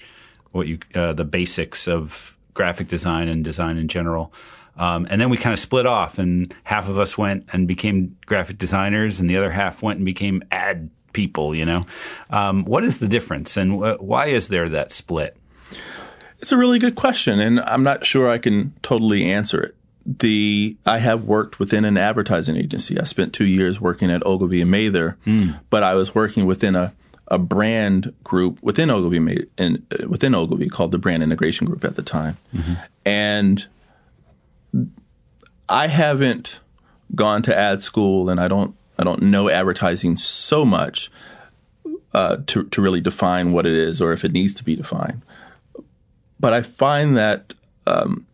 [0.54, 4.32] what you uh, the basics of graphic design and design in general.
[4.76, 8.16] Um, and then we kind of split off, and half of us went and became
[8.26, 11.54] graphic designers, and the other half went and became ad people.
[11.54, 11.86] You know,
[12.30, 15.36] um, what is the difference, and wh- why is there that split?
[16.38, 19.76] It's a really good question, and I'm not sure I can totally answer it.
[20.06, 22.98] The I have worked within an advertising agency.
[23.00, 25.16] I spent two years working at Ogilvy and Mather,
[25.70, 26.92] but I was working within a
[27.28, 31.66] a brand group within Ogilvy made, Ma- and uh, within Ogilvy called the Brand Integration
[31.66, 32.36] Group at the time,
[33.04, 33.66] and
[35.68, 36.60] I haven't
[37.14, 41.10] gone to ad school, and I don't I don't know advertising so much
[42.12, 45.22] uh, to to really define what it is or if it needs to be defined.
[46.38, 47.54] But I find that
[47.86, 48.26] um,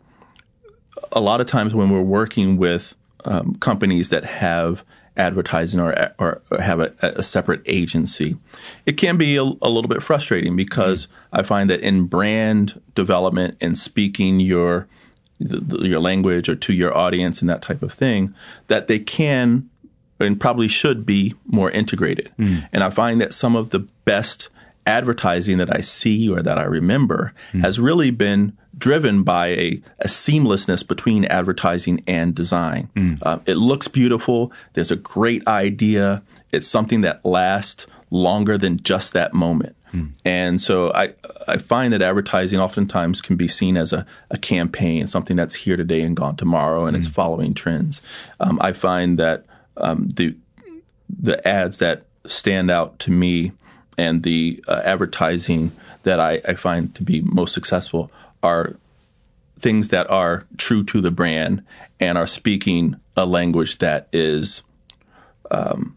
[1.13, 4.85] a lot of times when we're working with um, companies that have
[5.17, 8.37] advertising or, or have a, a, separate agency,
[8.87, 11.41] it can be a, a little bit frustrating because mm-hmm.
[11.41, 14.89] I find that in brand development and speaking your
[15.41, 18.35] your language or to your audience and that type of thing,
[18.69, 19.71] that they can
[20.21, 22.31] and probably should be more integrated.
[22.39, 22.69] Mm.
[22.73, 24.51] And I find that some of the best
[24.91, 27.61] advertising that I see or that I remember mm.
[27.61, 32.91] has really been driven by a, a, seamlessness between advertising and design.
[32.97, 33.19] Mm.
[33.23, 34.53] Uh, it looks beautiful.
[34.73, 36.23] There's a great idea.
[36.51, 39.77] It's something that lasts longer than just that moment.
[39.93, 40.13] Mm.
[40.25, 41.15] And so I,
[41.47, 45.77] I find that advertising oftentimes can be seen as a, a campaign, something that's here
[45.77, 46.99] today and gone tomorrow, and mm.
[46.99, 47.13] it's hmm.
[47.13, 48.01] following trends.
[48.39, 50.37] Um, I find that um, the
[51.09, 53.53] the ads that stand out to me
[53.99, 55.73] and the uh, advertising
[56.03, 58.11] that I, I, find to be most successful
[58.43, 58.77] are
[59.59, 61.63] things that are true to the brand
[61.99, 64.63] and are speaking a language that is
[65.51, 65.97] um,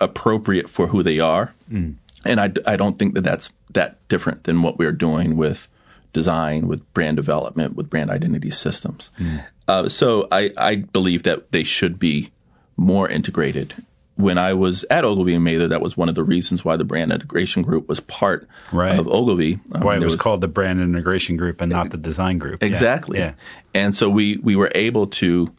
[0.00, 1.54] appropriate for who they are.
[1.70, 1.96] Mm.
[2.24, 5.68] And I, I don't think that that's that different than what we're doing with
[6.12, 9.10] design, with brand development, with brand identity systems.
[9.18, 9.44] Mm.
[9.66, 12.30] Uh, so I, I believe that they should be
[12.76, 13.74] more integrated.
[14.16, 16.84] When I was at Ogilvy and Mather, that was one of the reasons why the
[16.84, 18.98] brand integration group was part right.
[18.98, 19.58] of Ogilvy.
[19.72, 22.62] Um, why it was, was, called the brand integration group and not the design group.
[22.62, 23.18] Exactly.
[23.18, 23.32] Yeah.
[23.74, 25.52] And so we, we were able to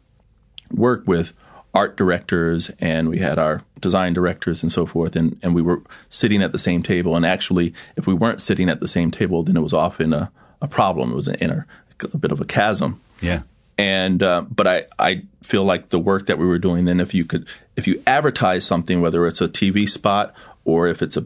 [0.71, 1.33] work with
[1.73, 5.81] art directors and we had our design directors and so forth and, and we were
[6.09, 9.41] sitting at the same table and actually if we weren't sitting at the same table
[9.43, 11.65] then it was often a, a problem it was an inner
[12.13, 13.41] a bit of a chasm yeah
[13.77, 17.13] and uh, but I, I feel like the work that we were doing then if
[17.13, 20.33] you could if you advertise something whether it's a TV spot
[20.65, 21.25] or if it's a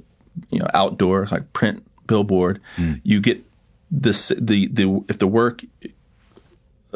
[0.49, 2.99] you know outdoor like print billboard mm.
[3.03, 3.43] you get
[3.91, 5.61] this the the if the work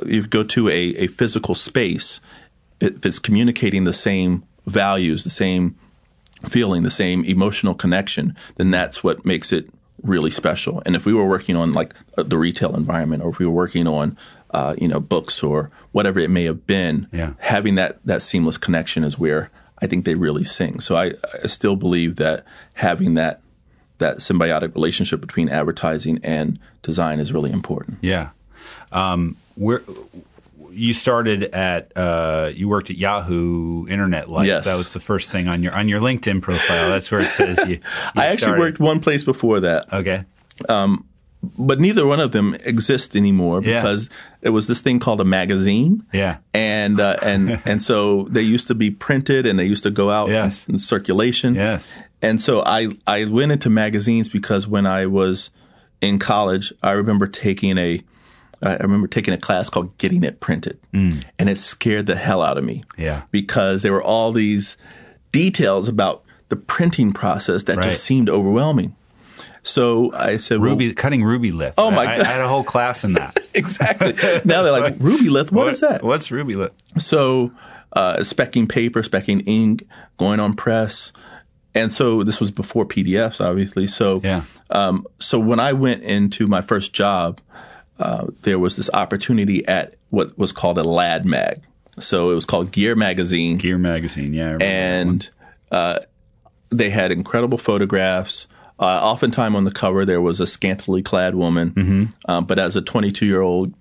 [0.06, 2.22] you go to a, a physical space
[2.80, 5.76] if it's communicating the same values the same
[6.48, 9.70] feeling the same emotional connection then that's what makes it
[10.02, 13.46] really special and if we were working on like the retail environment or if we
[13.46, 14.18] were working on
[14.52, 17.34] uh, you know, books or whatever it may have been, yeah.
[17.40, 19.50] having that that seamless connection is where
[19.82, 20.80] I think they really sing.
[20.80, 23.42] So I, I still believe that having that
[23.98, 28.00] that symbiotic relationship between advertising and design is really important.
[28.02, 28.30] Yeah.
[28.92, 29.82] Um, where
[30.72, 34.48] you started at uh, you worked at Yahoo Internet Life.
[34.48, 34.66] Yes.
[34.66, 36.90] That was the first thing on your on your LinkedIn profile.
[36.90, 37.76] That's where it says you.
[37.76, 37.82] you
[38.16, 38.60] I actually started.
[38.60, 39.92] worked one place before that.
[39.94, 40.26] Okay.
[40.70, 41.06] Um,
[41.44, 44.18] but neither one of them exist anymore because yeah.
[44.44, 46.06] it was this thing called a magazine.
[46.14, 46.38] Yeah.
[46.54, 50.10] And uh, and and so they used to be printed and they used to go
[50.10, 50.68] out yes.
[50.68, 51.56] in, in, circulation.
[51.56, 51.96] Yes.
[52.22, 55.50] And so I I went into magazines because when I was
[56.00, 58.02] in college, I remember taking a
[58.64, 61.24] I remember taking a class called Getting It Printed, mm.
[61.40, 62.84] and it scared the hell out of me.
[62.98, 63.24] Yeah.
[63.32, 64.78] Because there were all these
[65.32, 67.86] details about the printing process that right.
[67.86, 68.96] just seemed overwhelming.
[69.64, 71.76] So I said, Ruby well, cutting Rubylith.
[71.78, 72.26] Oh my I, god!
[72.26, 73.38] I had a whole class in that.
[73.54, 74.14] exactly.
[74.46, 75.52] Now they're like Rubylith.
[75.52, 76.04] what, what is that?
[76.04, 76.72] What's Rubylith?
[76.98, 77.52] So
[77.94, 81.14] uh, specking paper, specking ink, going on press,
[81.76, 83.86] and so this was before PDFs, obviously.
[83.86, 84.44] So yeah.
[84.70, 87.40] Um, so when I went into my first job,
[88.00, 91.62] uh, there was this opportunity at what was called a Lad Mag.
[92.00, 93.58] So it was called Gear Magazine.
[93.58, 94.58] Gear Magazine, yeah.
[94.60, 95.30] And
[95.72, 96.00] uh,
[96.70, 98.48] they had incredible photographs.
[98.82, 102.06] Uh, oftentimes on the cover there was a scantily clad woman, mm-hmm.
[102.28, 103.74] um, but as a 22 year old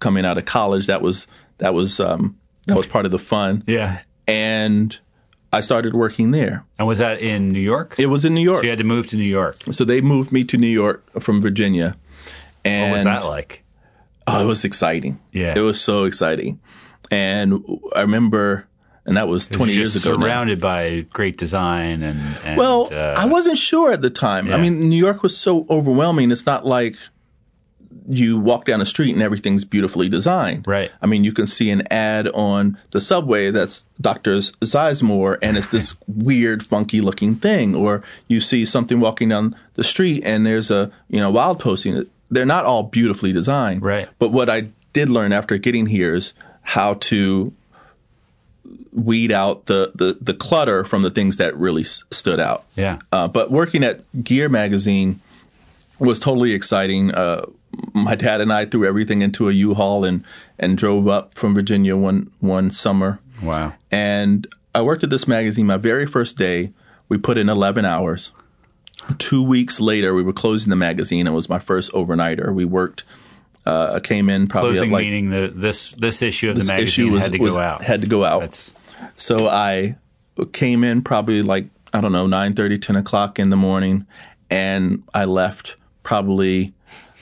[0.00, 1.26] coming out of college, that was
[1.58, 3.62] that was um, that was part of the fun.
[3.66, 4.98] Yeah, and
[5.52, 6.64] I started working there.
[6.78, 7.96] And was that in New York?
[7.98, 8.60] It was in New York.
[8.60, 9.56] So you had to move to New York.
[9.70, 11.96] So they moved me to New York from Virginia.
[12.64, 13.64] And what was that like?
[14.26, 15.20] Oh, it was exciting.
[15.32, 16.60] Yeah, it was so exciting.
[17.10, 17.64] And
[17.96, 18.67] I remember
[19.08, 20.16] and that was 20 years ago.
[20.16, 20.68] Surrounded now.
[20.68, 24.46] by great design and, and well, uh, I wasn't sure at the time.
[24.46, 24.56] Yeah.
[24.56, 26.30] I mean, New York was so overwhelming.
[26.30, 26.96] It's not like
[28.06, 30.66] you walk down the street and everything's beautifully designed.
[30.66, 30.90] Right.
[31.00, 34.36] I mean, you can see an ad on the subway that's Dr.
[34.38, 37.74] Zizmor and it's this weird, funky looking thing.
[37.74, 42.06] Or you see something walking down the street and there's a, you know, wild posting.
[42.30, 43.82] They're not all beautifully designed.
[43.82, 44.08] Right.
[44.18, 47.52] But what I did learn after getting here is how to
[48.92, 52.64] weed out the, the, the clutter from the things that really s- stood out.
[52.76, 52.98] Yeah.
[53.12, 55.20] Uh, but working at Gear Magazine
[55.98, 57.12] was totally exciting.
[57.14, 57.46] Uh,
[57.92, 60.24] my dad and I threw everything into a U-Haul and,
[60.58, 63.74] and drove up from Virginia one, one summer Wow.
[63.90, 65.66] And I worked at this magazine.
[65.66, 66.72] My very first day,
[67.08, 68.32] we put in 11 hours.
[69.18, 71.26] Two weeks later, we were closing the magazine.
[71.26, 72.52] It was my first overnighter.
[72.52, 73.04] We worked.
[73.66, 77.22] Uh, came in probably Closing like meaning the this this issue of the magazine was,
[77.22, 77.82] had to was- go out.
[77.82, 78.40] Had to go out.
[78.40, 78.72] That's
[79.16, 79.96] So I
[80.52, 84.06] came in probably like I don't know 9:30, 10 o'clock in the morning,
[84.50, 86.74] and I left probably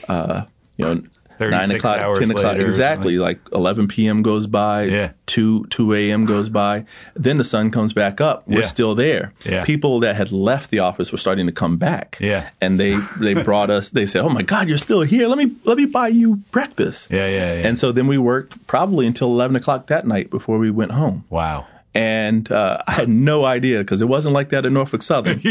[0.08, 0.44] uh,
[0.76, 1.02] you know.
[1.38, 3.18] 36 Nine o'clock, hours ten o'clock, exactly.
[3.18, 4.22] Like eleven p.m.
[4.22, 5.10] goes by, Yeah.
[5.26, 6.24] two two a.m.
[6.24, 6.84] goes by.
[7.14, 8.46] Then the sun comes back up.
[8.48, 8.66] We're Yeah.
[8.66, 9.32] still there.
[9.44, 9.62] Yeah.
[9.64, 12.16] People that had left the office were starting to come back.
[12.20, 12.50] Yeah.
[12.60, 13.90] and they they brought us.
[13.90, 15.28] They said, "Oh my God, you're still here.
[15.28, 17.66] Let me let me buy you breakfast." Yeah, yeah, yeah.
[17.68, 21.24] And so then we worked probably until eleven o'clock that night before we went home
[21.30, 21.66] wow.
[21.94, 25.40] and uh, I had no idea because it wasn't like that at Norfolk Southern.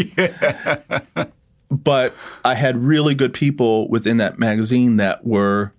[1.70, 5.74] But I had really good people within that magazine that were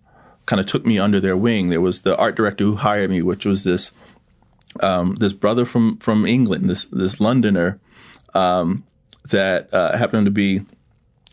[0.46, 1.70] kind of took me under their wing.
[1.70, 3.92] There was the art director who hired me, which was this
[4.80, 7.78] um, this brother from from England, this this Londoner
[8.34, 8.84] um,
[9.30, 10.62] that uh, happened to be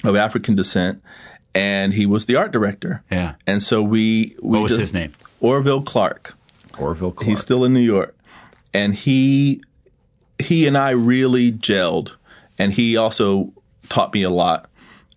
[0.03, 1.01] of African descent,
[1.55, 3.03] and he was the art director.
[3.11, 3.35] Yeah.
[3.47, 5.13] And so we we What was just- his name?
[5.39, 6.35] Orville Clark.
[6.79, 7.27] Orville Clark.
[7.27, 8.15] He's still in New York,
[8.73, 9.61] and he
[10.39, 12.13] he and I really gelled,
[12.57, 13.51] and he also
[13.93, 14.69] taught me a lot,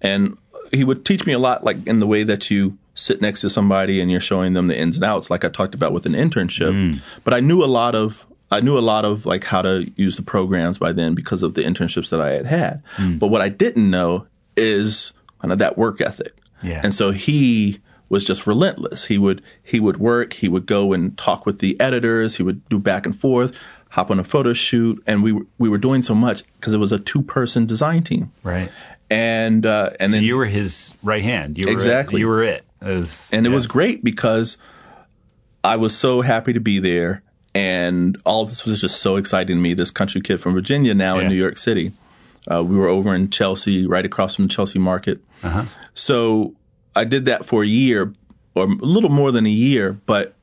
[0.03, 0.37] and
[0.71, 3.51] he would teach me a lot, like in the way that you sit next to
[3.51, 6.12] somebody and you're showing them the ins and outs, like I talked about with an
[6.12, 6.73] internship.
[6.73, 7.01] Mm.
[7.25, 10.17] But I knew a lot of I knew a lot of like how to use
[10.17, 12.85] the programs by then because of the internships that I had had.
[12.97, 13.19] Mm.
[13.19, 16.37] But what I didn't know is kind of that work ethic.
[16.62, 16.81] Yeah.
[16.83, 19.07] And so he was just relentless.
[19.07, 20.35] He would he would work.
[20.35, 22.37] He would go and talk with the editors.
[22.37, 23.59] He would do back and forth,
[23.97, 26.79] hop on a photo shoot, and we were, we were doing so much because it
[26.79, 28.31] was a two person design team.
[28.45, 28.71] right.
[29.09, 31.59] And uh, and then You were his right hand.
[31.59, 32.17] You Exactly.
[32.17, 32.21] It.
[32.21, 32.65] You were it.
[32.83, 33.55] It was- and it yeah.
[33.55, 34.59] was great because
[35.65, 37.23] I was so happy to be there,
[37.55, 39.75] and all of this was just so exciting to me.
[39.75, 41.23] This country kid from Virginia, now Yeah.
[41.23, 41.93] in New York City.
[42.51, 45.21] Uh, we were over in Chelsea, right across from the Chelsea Market.
[45.43, 45.65] Uh-huh.
[45.95, 46.55] So
[46.95, 48.13] I did that for a year,
[48.55, 50.35] or a little more than a year, but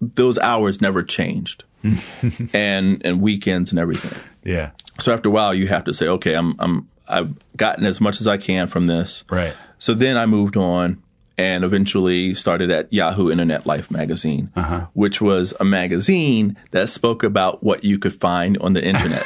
[0.00, 1.64] those hours never changed,
[2.54, 4.18] and and weekends and everything.
[4.44, 4.70] yeah.
[4.98, 8.20] So after a while, you have to say, okay, I'm I'm I've gotten as much
[8.20, 9.24] as I can from this.
[9.30, 9.54] Right.
[9.78, 11.02] So then I moved on
[11.38, 14.50] and eventually started at Yahoo Internet Life magazine,
[14.92, 19.24] which was a magazine that spoke about what you could find on the internet.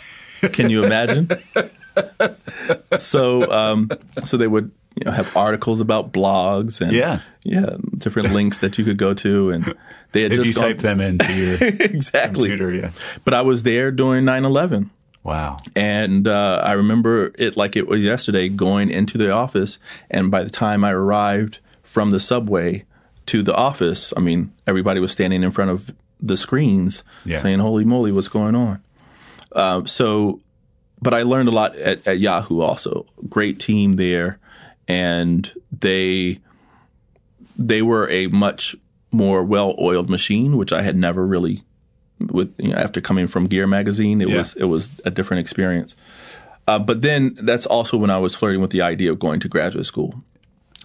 [0.52, 1.28] Can you imagine?
[2.98, 3.90] so, um,
[4.24, 7.20] so they would you know, have articles about blogs and Yeah.
[7.46, 9.74] Yeah, different links that you could go to, and
[10.12, 12.48] they had If just you gone- type them into your exactly.
[12.48, 12.90] computer, yeah.
[13.24, 14.90] But I was there during 9/11.
[15.22, 15.56] Wow.
[15.74, 19.78] And uh, I remember it like it was yesterday going into the office.
[20.08, 22.84] And by the time I arrived from the subway
[23.26, 27.42] to the office, I mean, everybody was standing in front of the screens Yeah.
[27.42, 28.80] saying, Holy moly, what's going on?
[29.50, 30.40] Uh, so,
[31.02, 33.04] but I learned a lot at, at Yahoo also.
[33.28, 34.38] Great team there.
[34.86, 36.38] And they,
[37.58, 38.76] they were a much
[39.12, 41.62] more well oiled machine, which I had never really
[42.18, 44.38] with you know, after coming from Gear magazine, it Yeah.
[44.38, 45.94] was it was a different experience.
[46.68, 49.48] Uh, but then that's also when I was flirting with the idea of going to
[49.48, 50.22] graduate school.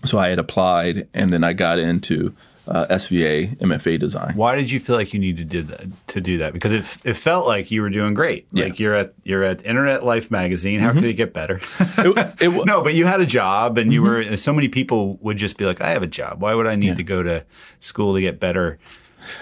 [0.05, 2.33] So I had applied, and then I got into
[2.67, 4.35] uh, SVA MFA design.
[4.35, 6.07] Why did you feel like you needed to do that?
[6.07, 6.53] To do that?
[6.53, 8.47] Because it it felt like you were doing great.
[8.51, 8.65] Yeah.
[8.65, 10.79] Like you're at you're at Internet Life magazine.
[10.79, 11.59] How could it get better?
[11.97, 14.37] It, it, no, but you had a job, and you were.
[14.37, 16.41] So many people would just be like, "I have a job.
[16.41, 17.43] Why would I need to go to
[17.79, 18.77] school to get better?"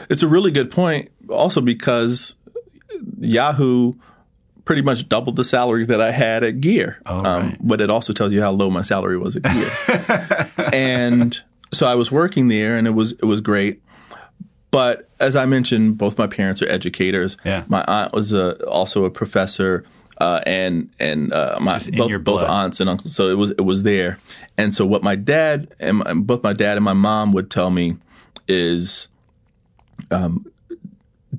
[0.10, 1.10] It's a really good point.
[1.30, 2.36] Also, because
[3.20, 3.94] Yahoo
[4.66, 7.02] pretty much doubled the salary that I had at Gear.
[7.06, 7.58] Oh, Um, right.
[7.62, 10.48] but it also tells you how low my salary was at Gear.
[10.74, 13.82] and so I was working there, and it was it was great.
[14.72, 17.38] But as I mentioned, both my parents are educators.
[17.44, 17.64] Yeah.
[17.68, 19.84] My aunt was a, also a professor,
[20.20, 23.16] uh, and and uh, my both, both aunts and uncles.
[23.16, 24.20] So it was it was there.
[24.58, 27.72] And so what my dad and my, both my dad and my mom would tell
[27.72, 27.98] me
[28.48, 29.08] is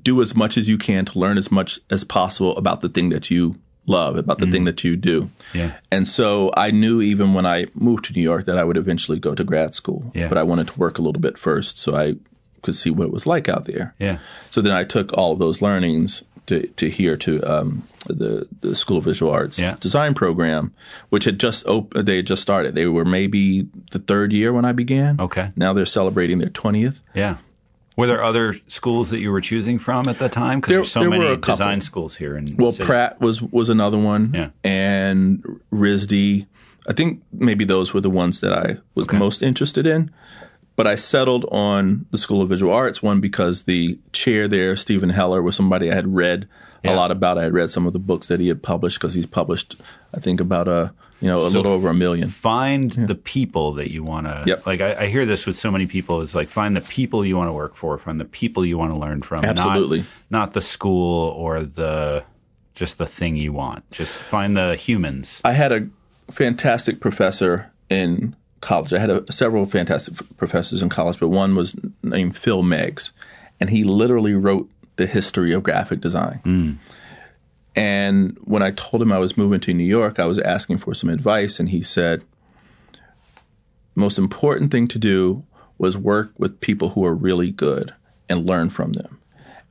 [0.03, 3.09] do as much as you can to learn as much as possible about the thing
[3.09, 3.55] that you
[3.87, 5.29] love, about the thing that you do.
[5.53, 5.75] Yeah.
[5.91, 9.19] And so I knew even when I moved to New York that I would eventually
[9.19, 10.11] go to grad school.
[10.13, 10.29] Yeah.
[10.29, 12.15] But I wanted to work a little bit first so I
[12.61, 13.95] could see what it was like out there.
[13.99, 14.19] Yeah.
[14.51, 18.75] So then I took all of those learnings to, to here to um, the, the
[18.75, 19.75] School of Visual Arts Yeah.
[19.79, 20.73] design program,
[21.09, 22.75] which had just op- they had just started.
[22.75, 25.19] They were maybe the third year when I began.
[25.19, 25.49] Okay.
[25.55, 26.99] Now they're celebrating their 20th.
[27.15, 27.37] Yeah.
[28.01, 30.59] Were there other schools that you were choosing from at the time?
[30.59, 32.73] Because There- there's so there many design schools here in Well.
[32.73, 34.49] Pratt was was another one, Yeah.
[34.63, 36.47] and RISD.
[36.89, 40.09] I think maybe those were the ones that I was most interested in.
[40.77, 43.03] but I settled on the School of Visual Arts.
[43.03, 46.47] One because the chair there, Steven Heller, was somebody I had read
[46.83, 46.93] Yeah.
[46.93, 47.37] a lot about.
[47.37, 49.75] I had read some of the books that he had published because he's published,
[50.15, 50.91] I think, about a
[51.21, 52.27] you know a So little over a million.
[52.27, 54.43] Find the people that you want to.
[54.45, 54.65] Yep.
[54.65, 56.21] Like I, I hear this with so many people.
[56.21, 57.97] It's like find the people you want to work for.
[57.97, 59.41] Find the people you want to learn from.
[59.41, 60.03] not- Absolutely.
[60.29, 62.23] Not, the school or the
[62.75, 63.89] just the thing you want.
[63.91, 65.39] Just find the humans.
[65.45, 65.87] I had a
[66.31, 68.93] fantastic professor in college.
[68.93, 73.11] I had a, several fantastic professors in college, but one was named Phil Meggs,
[73.59, 76.39] and he literally wrote the history of graphic design.
[76.43, 76.71] Hmm.
[77.75, 80.93] And when I told him I was moving to New York, I was asking for
[80.93, 82.23] some advice, and he said,
[83.95, 85.43] most important thing to do
[85.77, 87.93] was work with people who are really good
[88.29, 89.19] and learn from them.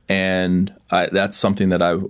[0.09, 2.05] And I, that's something that I've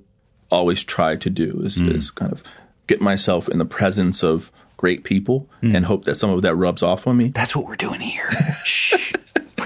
[0.50, 1.90] always tried to do is, hmm.
[1.90, 2.44] is kind of
[2.88, 5.76] get myself in the presence of great people hmm.
[5.76, 7.30] and hope that some of that rubs off on me.
[7.30, 8.32] That's what we're doing here.
[8.66, 9.14] Shh.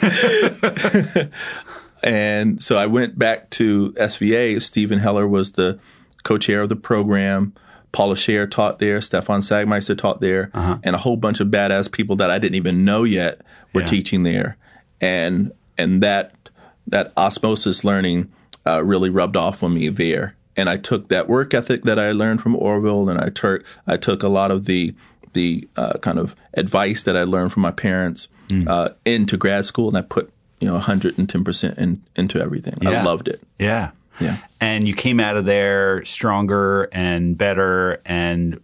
[2.05, 4.61] And so I went back to SVA.
[4.61, 5.79] Stephen Heller was the
[6.25, 7.53] co-chair of the program.
[7.93, 9.01] Paula Scher taught there.
[9.01, 10.49] Stefan Sagmeister taught there.
[10.53, 13.39] And a whole bunch of badass people that I didn't even know yet
[13.73, 13.87] were Yeah.
[13.87, 14.57] teaching there.
[14.99, 16.33] And and that
[16.87, 18.29] that osmosis learning
[18.67, 20.35] uh, really rubbed off on me there.
[20.57, 23.95] And I took that work ethic that I learned from Orville, and I took I
[23.97, 24.93] took a lot of the
[25.33, 28.27] the uh, kind of advice that I learned from my parents
[28.67, 32.75] uh, into grad school, and I put you know 110 percent in, into everything.
[32.85, 33.41] I loved it.
[33.59, 33.91] Yeah.
[34.19, 34.37] Yeah.
[34.61, 38.01] And you came out of there stronger and better.
[38.05, 38.61] And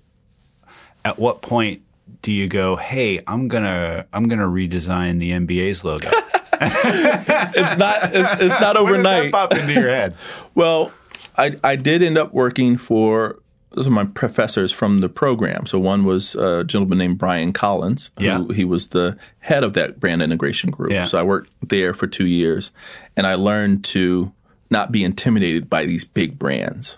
[1.05, 1.81] at what point
[2.21, 6.09] do you go, "Hey, I'm gonna I'm gonna redesign the NBA's logo"?
[6.63, 9.31] It's not it's, it's not When did that overnight.
[9.31, 10.15] pop into your head?
[10.55, 10.91] Well,
[11.37, 13.39] I I did end up working for
[13.71, 15.65] those are my professors from the program.
[15.65, 18.43] So one was a gentleman named Brian Collins, who Yeah.
[18.53, 20.91] he was the head of that brand integration group.
[20.91, 21.05] Yeah.
[21.05, 22.71] So I worked there for two years,
[23.15, 24.33] and I learned to
[24.71, 26.97] not be intimidated by these big brands.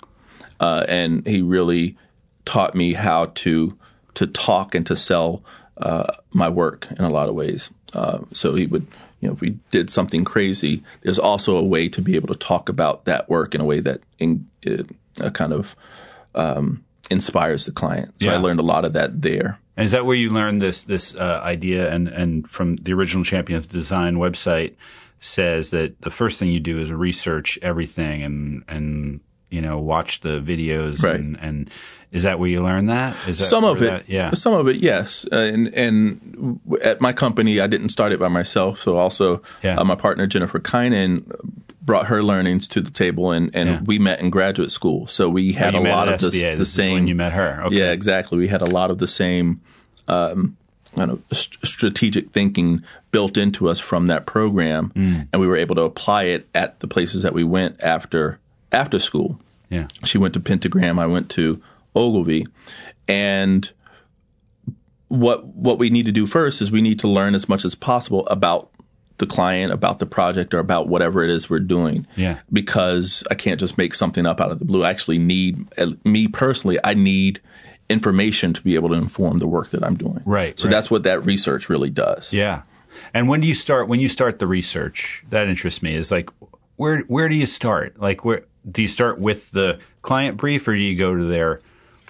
[0.60, 1.98] Uh, and he really
[2.46, 3.78] taught me how to
[4.14, 5.44] to talk and to sell
[5.78, 7.72] uh, my work in a lot of ways.
[7.94, 8.86] Uh, so he would,
[9.20, 12.40] you know, if we did something crazy, there's also a way to be able to
[12.40, 15.76] talk about that work in a way that in, uh, kind of
[16.36, 18.14] um, inspires the client.
[18.22, 19.60] So I learned a lot of that there.
[19.76, 21.92] And is that where you learned this this uh, idea?
[21.92, 24.76] And and from the original Champions Design website
[25.24, 30.20] says that the first thing you do is research everything and and you know watch
[30.22, 31.02] the videos.
[31.04, 31.16] Right.
[31.20, 31.70] And, and
[32.12, 33.16] is that where you learn that?
[33.28, 34.32] Is that some of it, that- yeah.
[34.34, 35.26] Some of it, yes.
[35.32, 38.82] Uh, and and at my company, I didn't start it by myself.
[38.82, 39.78] So also, Yeah.
[39.80, 41.24] uh, my partner Jennifer Kinon
[41.82, 43.80] brought her learnings to the table, and and Yeah.
[43.86, 45.08] we met in graduate school.
[45.08, 46.58] So we had you a lot of the, SVA.
[46.58, 46.94] the same.
[46.96, 47.64] when you met her.
[47.66, 47.78] Okay.
[47.78, 48.38] Yeah, exactly.
[48.38, 49.62] We had a lot of the same
[50.08, 50.58] um,
[50.96, 55.28] kind of st- strategic thinking built into us from that program, Mm.
[55.32, 58.40] and we were able to apply it at the places that we went after
[58.72, 59.40] after school.
[59.70, 59.88] Yeah.
[60.04, 60.98] She went to Pentagram.
[61.00, 61.62] I went to
[61.96, 62.48] Ogilvy,
[63.08, 63.72] and
[65.08, 67.76] what what we need to do first is we need to learn as much as
[67.76, 68.70] possible about
[69.20, 72.08] the client, about the project, or about whatever it is we're doing.
[72.16, 72.40] Yeah.
[72.52, 74.84] Because I can't just make something up out of the blue.
[74.84, 75.68] I actually need
[76.04, 76.80] me personally.
[76.84, 77.40] I need
[77.90, 80.22] information to be able to inform the work that I'm doing.
[80.26, 80.72] Right, So right.
[80.72, 82.34] that's what that research really does.
[82.34, 82.64] Yeah.
[83.14, 83.88] And when do you start?
[83.88, 85.96] When you start the research, that interests me.
[85.96, 86.30] Is like
[86.76, 88.00] where where do you start?
[88.00, 91.60] Like where do you start with the client brief, or do you go to their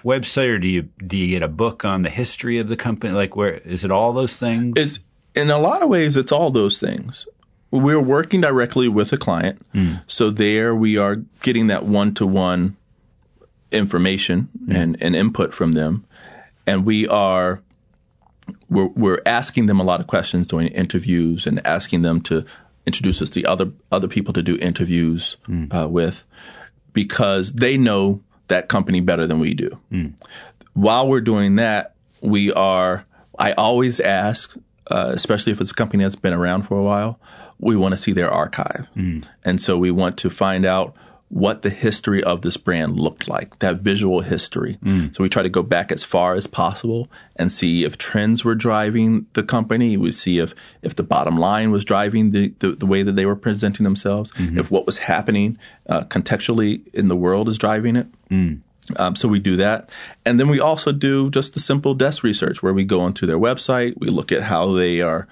[0.04, 3.12] website, or do you do you get a book on the history of the company?
[3.12, 3.90] Like where is it?
[3.90, 4.74] All those things?
[4.76, 4.98] It's
[5.34, 7.26] in a lot of ways, it's all those things.
[7.70, 9.94] We're working directly with a client, hmm.
[10.06, 12.76] so there we are getting that one to one
[13.74, 16.04] information and, and input from them,
[16.66, 17.60] and we are
[18.68, 22.44] we're, we're asking them a lot of questions during interviews and asking them to
[22.86, 25.36] introduce us to other other people to do interviews
[25.70, 26.24] uh, with
[26.92, 29.78] because they know that company better than we do.
[30.74, 33.06] While we're doing that, we are.
[33.38, 34.56] I always ask,
[34.90, 37.18] uh, especially if it's a company that's been around for a while,
[37.58, 38.86] we want to see their archive,
[39.44, 40.94] and so we want to find out
[41.28, 44.78] what the history of this brand looked like, that visual history.
[45.12, 48.54] So we try to go back as far as possible and see if trends were
[48.54, 49.96] driving the company.
[49.96, 53.26] We see if if the bottom line was driving the, the, the way that they
[53.26, 55.58] were presenting themselves, if what was happening
[55.88, 58.06] uh, contextually in the world is driving it.
[58.96, 59.90] Um, so we do that.
[60.26, 63.38] And then we also do just the simple desk research where we go onto their
[63.38, 65.26] website, we look at how they are,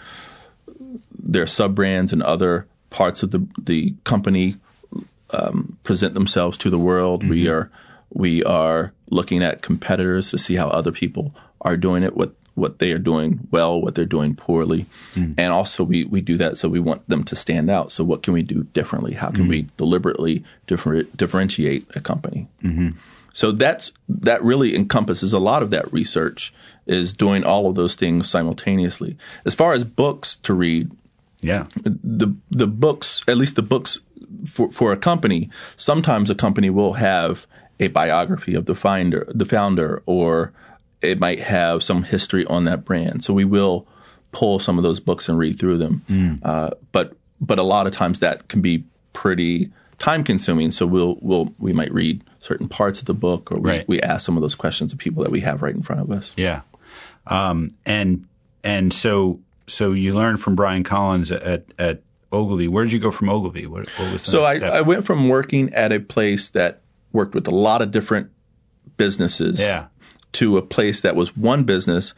[1.17, 4.57] their sub brands and other parts of the, the company
[5.33, 7.29] um, present themselves to the world.
[7.29, 7.53] We mm-hmm.
[7.53, 7.71] are
[8.15, 12.79] we are looking at competitors to see how other people are doing it, what what
[12.79, 15.35] they are doing well, what they're doing poorly, mm.
[15.39, 17.93] and also we we do that so we want them to stand out.
[17.93, 19.15] So what can we do differently?
[19.15, 19.69] How can we mm.
[19.77, 22.49] deliberately differ, differentiate a company?
[22.63, 22.91] Mm-hmm.
[23.33, 26.53] So that's that really encompasses a lot of that research
[26.87, 29.17] is doing all of those things simultaneously.
[29.45, 30.91] As far as books to read,
[31.41, 31.67] Yeah.
[31.83, 34.01] the the books, at least the books
[34.47, 37.47] for for a company, sometimes a company will have
[37.81, 40.53] a biography of the founder, the founder, or
[41.01, 43.25] it might have some history on that brand.
[43.25, 43.87] So we will
[44.31, 46.41] pull some of those books and read through them.
[46.45, 50.71] Uh, but but a lot of times that can be pretty time consuming.
[50.71, 53.89] So we'll we'll we might read certain parts of the book, or we, Right.
[53.89, 56.11] we ask some of those questions of people that we have right in front of
[56.11, 56.35] us.
[56.37, 56.63] Yeah.
[57.27, 58.27] Um, and
[58.65, 62.01] and so so you learn from Brian Collins at at
[62.33, 62.69] Ogilvy.
[62.69, 63.67] Where did you go from Ogilvy?
[63.67, 64.55] What, what So I.
[64.59, 66.81] I went from working at a place that
[67.13, 68.31] worked with a lot of different
[68.97, 69.87] businesses Yeah.
[70.33, 72.15] to a place that was one business,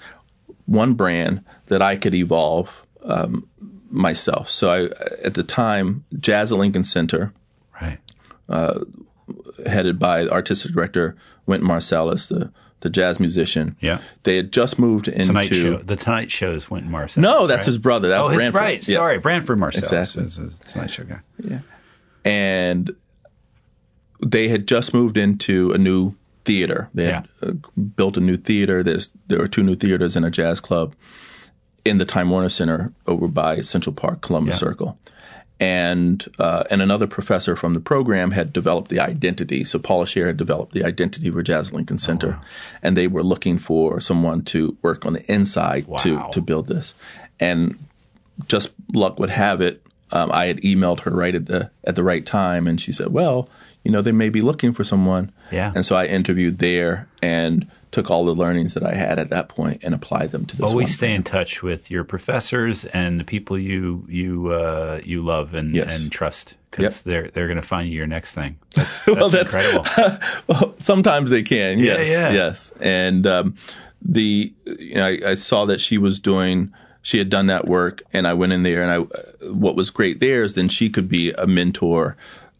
[0.66, 3.48] one brand that I could evolve um,
[3.90, 4.48] myself.
[4.48, 4.84] So I,
[5.24, 7.32] at the time, Jazz at Lincoln Center,
[7.82, 7.98] right.
[9.66, 12.52] headed by artistic director Wynton Marsalis, the
[12.85, 13.76] the jazz musician.
[13.80, 14.01] Yeah.
[14.22, 15.78] they had just moved into Tonight Show.
[15.78, 17.16] The Tonight Show is Wynton Marsalis.
[17.22, 17.66] No, that's right?
[17.66, 18.09] his brother.
[18.11, 18.61] That Oh, his, Branford.
[18.61, 18.87] right.
[18.89, 18.95] Yeah.
[18.97, 19.78] Sorry, Branford Marsalis.
[19.78, 20.24] Exactly.
[20.24, 21.61] is a Tonight Show guy.
[22.24, 22.95] and
[24.24, 26.14] they had just moved into a new
[26.45, 26.89] theater.
[26.95, 27.53] They had uh,
[27.97, 28.82] built a new theater.
[28.82, 30.95] There's there were two new theaters and a jazz club
[31.85, 34.59] in the Time Warner Center over by Central Park, Columbus Yeah.
[34.68, 34.99] Circle.
[35.61, 39.62] And uh, and another professor from the program had developed the identity.
[39.64, 42.40] So Paula Scher had developed the identity for Jazz Lincoln Center,
[42.82, 46.94] and they were looking for someone to work on the inside to to build this.
[47.38, 47.78] And
[48.48, 49.84] just luck would have it,
[50.14, 53.09] um, I had emailed her right at the at the right time, and she said,
[53.09, 53.48] "Well,
[53.82, 55.72] you know, they may be looking for someone." Yeah.
[55.74, 59.49] And so I interviewed there and took all the learnings that I had at that
[59.49, 60.66] point and applied them to this.
[60.66, 65.55] Always stay in touch with your professors and the people you you uh, you love
[65.55, 66.01] and, Yes.
[66.03, 67.05] and trust because Yep.
[67.05, 68.57] they're they're going to find you your next thing.
[68.74, 70.18] That's, that's Well, that's- incredible.
[70.49, 71.78] Well, sometimes they can.
[71.78, 72.32] Yeah, Yes, yeah.
[72.32, 72.72] yes.
[72.80, 73.55] And um,
[74.03, 76.72] the you know, I, I saw that she was doing.
[77.03, 78.82] She had done that work, and I went in there.
[78.82, 78.99] And I,
[79.51, 82.16] what was great there is then she could be a mentor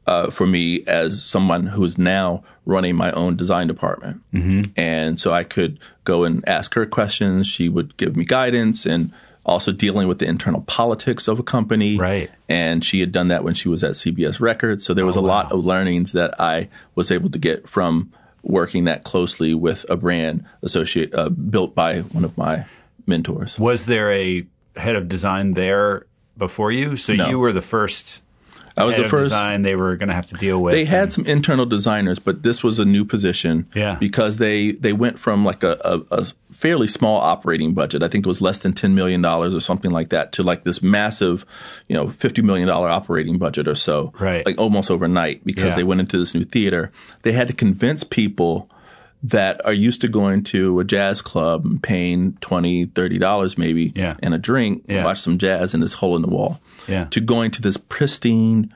[0.07, 4.22] uh, for me as someone who is now running my own design department.
[4.32, 4.70] Mm-hmm.
[4.76, 7.46] And so I could go and ask her questions.
[7.46, 9.12] She would give me guidance and
[9.46, 11.98] also dealing with the internal politics of a company.
[11.98, 12.30] Right.
[12.48, 14.84] And she had done that when she was at CBS Records.
[14.84, 18.11] So there Oh, was a lot of learnings that I was able to get from
[18.42, 22.64] working that closely with a brand associate uh, built by one of my
[23.07, 23.59] mentors.
[23.59, 24.46] Was there a
[24.76, 26.05] head of design there
[26.38, 26.96] before you?
[26.96, 27.28] So No.
[27.28, 28.22] you were the first.
[28.77, 29.25] I was the first.
[29.25, 30.72] design they were going to have to deal with.
[30.75, 33.68] They had some internal designers, but this was a new position.
[33.75, 33.95] Yeah.
[33.97, 38.03] Because they they went from like a, a, a fairly small operating budget.
[38.03, 40.64] I think it was less than ten million dollars or something like that, to like
[40.64, 41.47] this massive,
[41.89, 44.12] you know, fifty million dollar operating budget or so.
[44.18, 44.45] Right.
[44.45, 45.77] Like almost overnight because Yeah.
[45.77, 46.91] they went into this new theater.
[47.22, 48.68] They had to convince people
[49.22, 54.16] that are used to going to a jazz club and paying $20, $30 maybe Yeah.
[54.22, 55.03] and a drink, Yeah.
[55.03, 57.05] watch some jazz in this hole in the wall, Yeah.
[57.11, 58.72] to going to this pristine,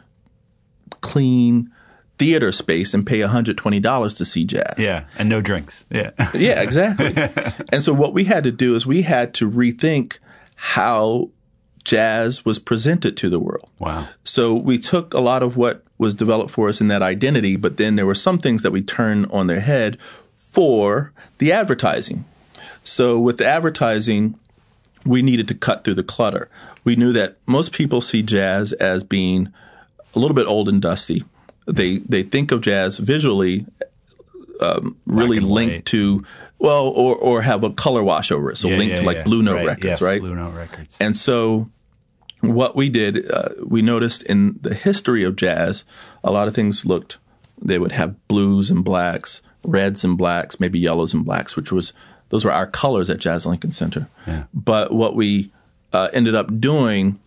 [1.01, 1.71] clean
[2.19, 4.75] theater space and pay $120 to see jazz.
[4.79, 5.85] yeah, and no drinks.
[5.91, 6.11] Yeah.
[6.35, 7.15] Yeah, exactly.
[7.73, 10.19] and so what we had to do is we had to rethink
[10.57, 11.31] how
[11.85, 13.71] jazz was presented to the world.
[13.79, 14.09] wow.
[14.25, 17.77] So we took a lot of what was developed for us in that identity, but
[17.77, 19.97] then there were some things that we turned on their head
[20.35, 22.25] for the advertising.
[22.83, 24.39] So with the advertising,
[25.05, 26.49] we needed to cut through the clutter.
[26.85, 29.53] We knew that most people see jazz as being
[30.15, 31.25] a little bit old and dusty.
[31.67, 33.67] They they think of jazz visually
[34.61, 35.85] um, really linked white.
[35.87, 36.25] to
[36.59, 38.57] well, or or have a color wash over it.
[38.57, 39.23] So Yeah, linked yeah, to like yeah.
[39.25, 40.21] Blue Note Right, records, yes, right?
[40.21, 40.97] Blue Note records.
[41.01, 41.71] And so,
[42.41, 45.85] what we did, uh, we noticed in the history of jazz,
[46.25, 47.19] a lot of things looked,
[47.63, 51.93] they would have blues and blacks, reds and blacks, maybe yellows and blacks, which was,
[52.29, 54.09] those were our colors at Jazz Lincoln Center.
[54.27, 54.45] Yeah.
[54.53, 55.51] But what we
[55.93, 57.19] uh, ended up doing,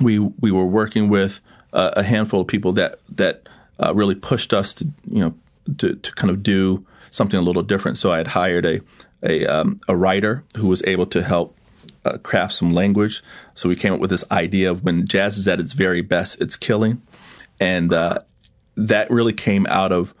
[0.00, 1.40] we, we were working with
[1.72, 5.34] uh, a handful of people that, that uh, really pushed us to, you know,
[5.78, 7.98] to, to kind of do something a little different.
[7.98, 8.80] So I had hired a,
[9.22, 11.56] a, um, a writer who was able to help
[12.04, 13.22] uh, craft some language.
[13.54, 16.40] So we came up with this idea of when jazz is at its very best,
[16.40, 17.00] it's killing,
[17.60, 18.20] and uh,
[18.76, 20.14] that really came out of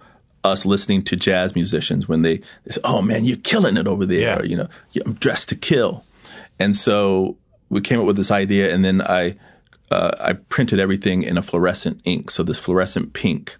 [0.44, 4.04] us listening to jazz musicians when they, they say, "Oh man, you're killing it over
[4.06, 4.38] there," Yeah.
[4.38, 4.68] or, you know,
[5.06, 6.04] "I'm dressed to kill,"
[6.58, 7.36] and so
[7.68, 9.36] we came up with this idea, and then I
[9.90, 13.56] uh, I printed everything in a fluorescent ink, so this fluorescent pink.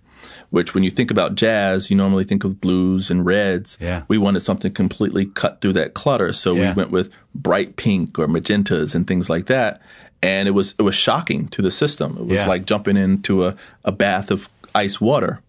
[0.51, 3.79] which when you think about jazz, you normally think of blues and reds.
[3.81, 4.03] Yeah.
[4.09, 6.31] We wanted something completely cut through that clutter.
[6.35, 6.69] So Yeah.
[6.73, 9.81] we went with bright pink or magentas and things like that.
[10.23, 12.19] And it was, it was shocking to the system.
[12.21, 12.47] It was Yeah.
[12.49, 15.41] like jumping into a, a bath of ice water.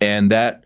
[0.00, 0.64] And that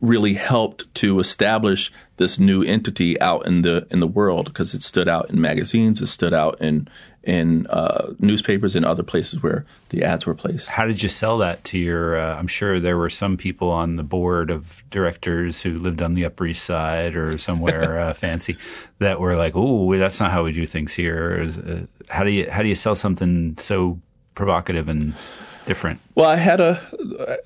[0.00, 4.82] really helped to establish this new entity out in the in the world because it
[4.82, 6.88] stood out in magazines, it stood out in
[7.24, 10.70] in uh, newspapers and other places where the ads were placed.
[10.70, 12.18] How did you sell that to your?
[12.18, 16.14] Uh, I'm sure there were some people on the board of directors who lived on
[16.14, 18.56] the Upper East Side or somewhere uh, fancy
[18.98, 22.30] that were like, "Oh, that's not how we do things here." Is, uh, how do
[22.30, 24.00] you how do you sell something so
[24.34, 25.14] provocative and
[25.66, 26.00] different?
[26.14, 26.80] Well, I had a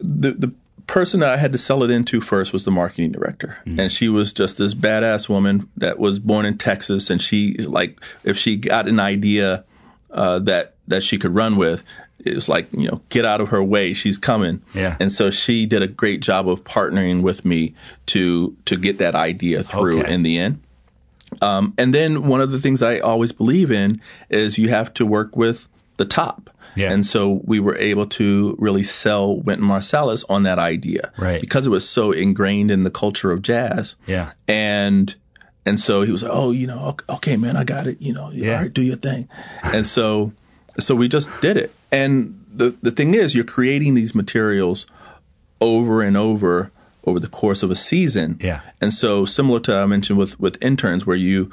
[0.00, 0.52] the the
[0.86, 4.08] person that I had to sell it into first was the marketing director, and she
[4.08, 8.56] was just this badass woman that was born in Texas, and she like if she
[8.56, 9.64] got an idea
[10.10, 11.82] uh, that that she could run with.
[12.24, 13.92] It was like, you know, get out of her way.
[13.92, 14.60] She's coming.
[14.74, 14.96] Yeah.
[14.98, 17.74] And so she did a great job of partnering with me
[18.06, 20.12] to to get that idea through Okay.
[20.12, 20.60] in the end.
[21.40, 25.06] Um, and then one of the things I always believe in is you have to
[25.06, 25.68] work with
[25.98, 26.50] the top.
[26.74, 26.92] Yeah.
[26.92, 31.12] And so we were able to really sell Wynton Marsalis on that idea.
[31.18, 31.40] Right.
[31.40, 33.96] Because it was so ingrained in the culture of jazz.
[34.06, 34.30] Yeah.
[34.48, 35.14] And
[35.64, 38.00] and so he was like, "Oh, you know, ok- okay, man, I got it.
[38.00, 38.56] You know, Yeah.
[38.56, 39.28] all right, do your thing."
[39.62, 40.32] And so
[40.78, 41.72] so we just did it.
[41.90, 44.86] And the the thing is, you're creating these materials
[45.60, 46.70] over and over
[47.06, 48.36] over the course of a season.
[48.40, 48.60] Yeah.
[48.80, 51.50] And so similar to I mentioned with with interns where you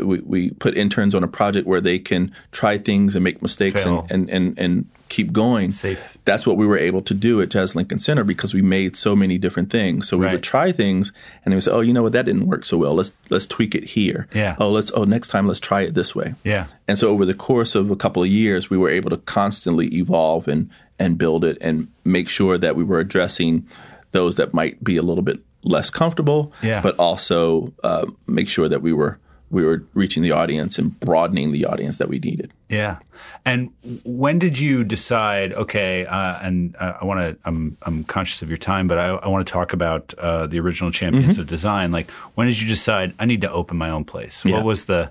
[0.00, 3.84] we, we put interns on a project where they can try things and make mistakes
[3.84, 5.72] and, and, and, and keep going.
[5.72, 6.16] Safe.
[6.24, 9.14] That's what we were able to do at Jazz Lincoln Center because we made so
[9.16, 10.08] many different things.
[10.08, 10.32] So we Right.
[10.32, 11.12] would try things
[11.44, 12.94] and they would say, Oh, you know what, that didn't work so well.
[12.94, 14.26] Let's let's tweak it here.
[14.32, 14.56] Yeah.
[14.58, 16.34] Oh, let's oh next time let's try it this way.
[16.44, 16.66] Yeah.
[16.88, 19.88] And so over the course of a couple of years, we were able to constantly
[19.94, 23.66] evolve and and build it and make sure that we were addressing
[24.14, 26.80] those that might be a little bit less comfortable, Yeah.
[26.80, 29.18] but also uh, make sure that we were
[29.50, 32.50] we were reaching the audience and broadening the audience that we needed.
[32.68, 32.96] Yeah.
[33.44, 33.70] And
[34.04, 35.52] when did you decide?
[35.52, 37.36] Okay, uh, and uh, I want to.
[37.44, 40.58] I'm I'm conscious of your time, but I, I want to talk about uh, the
[40.58, 41.42] original champions Mm-hmm.
[41.42, 41.92] of design.
[41.92, 44.44] Like, when did you decide I need to open my own place?
[44.44, 44.56] Yeah.
[44.56, 45.10] What was the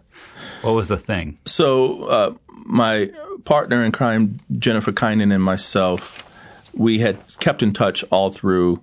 [0.61, 1.37] What was the thing?
[1.45, 2.33] So uh,
[2.65, 3.11] my
[3.45, 6.03] partner in crime, Jennifer Kinon, and myself,
[6.73, 8.81] we had kept in touch all through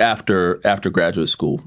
[0.00, 1.62] after after graduate school,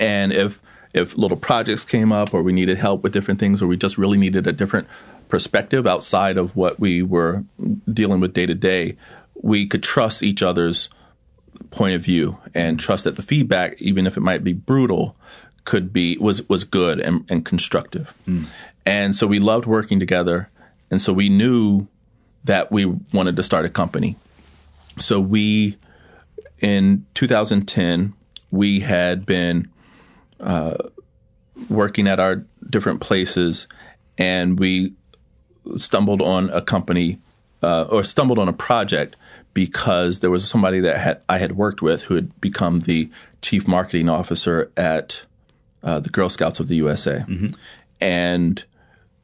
[0.00, 0.60] and if
[0.94, 3.98] if little projects came up or we needed help with different things or we just
[3.98, 4.86] really needed a different
[5.28, 7.44] perspective outside of what we were
[7.92, 8.96] dealing with day to day,
[9.34, 10.88] we could trust each other's
[11.70, 15.16] point of view and trust that the feedback, even if it might be brutal,
[15.64, 18.14] could be was was good and, and constructive.
[18.24, 18.44] Hmm.
[18.86, 20.48] And so we loved working together,
[20.90, 21.86] and so we knew
[22.44, 24.16] that we wanted to start a company.
[24.98, 25.76] So we,
[26.60, 28.14] in 2010,
[28.50, 29.70] we had been
[30.40, 30.76] uh,
[31.68, 33.66] working at our different places,
[34.16, 34.94] and we
[35.76, 37.18] stumbled on a company
[37.62, 39.16] uh, or stumbled on a project
[39.52, 43.10] because there was somebody that had I had worked with who had become the
[43.42, 45.24] chief marketing officer at
[45.82, 47.24] uh, the Girl Scouts of the USA,
[48.00, 48.64] and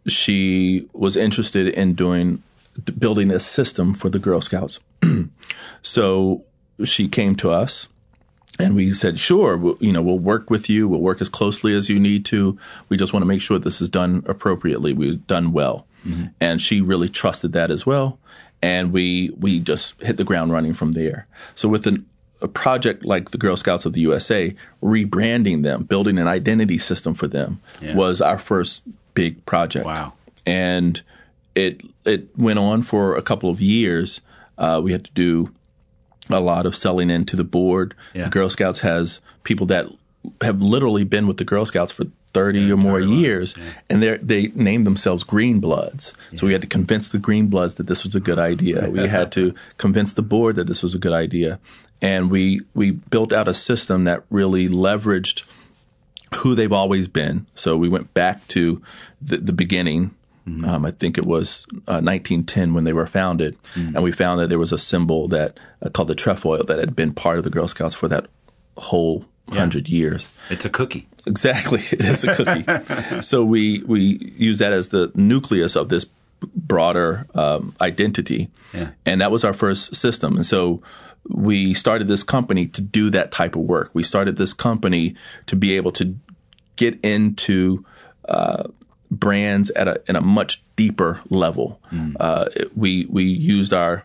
[0.06, 2.42] she was interested in doing
[2.98, 4.80] building a system for the Girl Scouts.
[5.82, 6.44] so
[6.84, 7.88] she came to us
[8.58, 10.88] and we said, sure, we'll, you know, we'll work with you.
[10.88, 12.58] We'll work as closely as you need to.
[12.88, 14.92] We just want to make sure this is done appropriately.
[14.92, 15.86] We've done well.
[16.38, 18.18] And she really trusted that as well.
[18.60, 21.26] And we, we just hit the ground running from there.
[21.54, 22.04] So with an,
[22.42, 27.14] a project like the Girl Scouts of the USA, rebranding them, building an identity system
[27.14, 27.94] for them Yeah.
[27.94, 28.82] was our first
[29.14, 30.12] big project Wow.
[30.44, 31.00] and
[31.54, 34.20] it it went on for a couple of years.
[34.58, 35.54] Uh, we had to do
[36.30, 37.94] a lot of selling into the board.
[38.14, 38.24] Yeah.
[38.24, 39.86] The Girl Scouts has people that
[40.40, 43.54] have literally been with the Girl Scouts for thirty or more years,
[43.88, 46.14] and they they named themselves Green Bloods.
[46.34, 48.90] So we had to convince the Green Bloods that this was a good idea.
[48.90, 51.60] we had to convince the board that this was a good idea,
[52.00, 55.44] and we we built out a system that really leveraged
[56.36, 57.46] who they've always been.
[57.54, 58.82] So we went back to
[59.22, 60.14] the, the beginning.
[60.46, 64.48] Um, I think it was uh, 1910 when they were founded, and we found that
[64.48, 67.50] there was a symbol that uh, called the trefoil that had been part of the
[67.50, 68.26] Girl Scouts for that
[68.76, 70.28] whole hundred years.
[70.50, 71.06] It's a cookie.
[71.26, 73.20] Exactly, it is a cookie.
[73.22, 76.04] so we we use that as the nucleus of this
[76.54, 78.90] broader um, identity, Yeah.
[79.06, 80.36] and that was our first system.
[80.36, 80.82] And so
[81.26, 83.90] we started this company to do that type of work.
[83.94, 85.14] We started this company
[85.46, 86.14] to be able to
[86.76, 87.84] get into
[88.28, 88.64] uh,
[89.20, 91.80] brands at a in a much deeper level.
[92.20, 92.46] Uh,
[92.76, 94.04] we we used our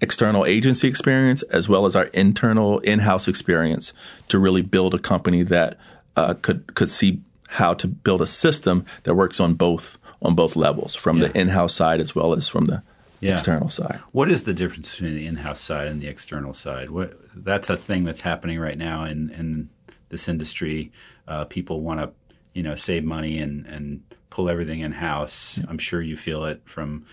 [0.00, 3.92] external agency experience as well as our internal in-house experience
[4.28, 5.76] to really build a company that
[6.16, 10.56] uh, could could see how to build a system that works on both on both
[10.56, 11.28] levels, from Yeah.
[11.28, 12.82] the in-house side as well as from the
[13.20, 13.34] Yeah.
[13.34, 14.00] external side.
[14.12, 16.88] What is the difference between the in-house side and the external side?
[16.90, 19.68] What that's a thing that's happening right now in in
[20.08, 20.90] this industry.
[21.28, 22.10] Uh, people want to,
[22.54, 24.00] you know, save money and and
[24.30, 25.58] pull everything in house.
[25.68, 27.04] I'm sure you feel it from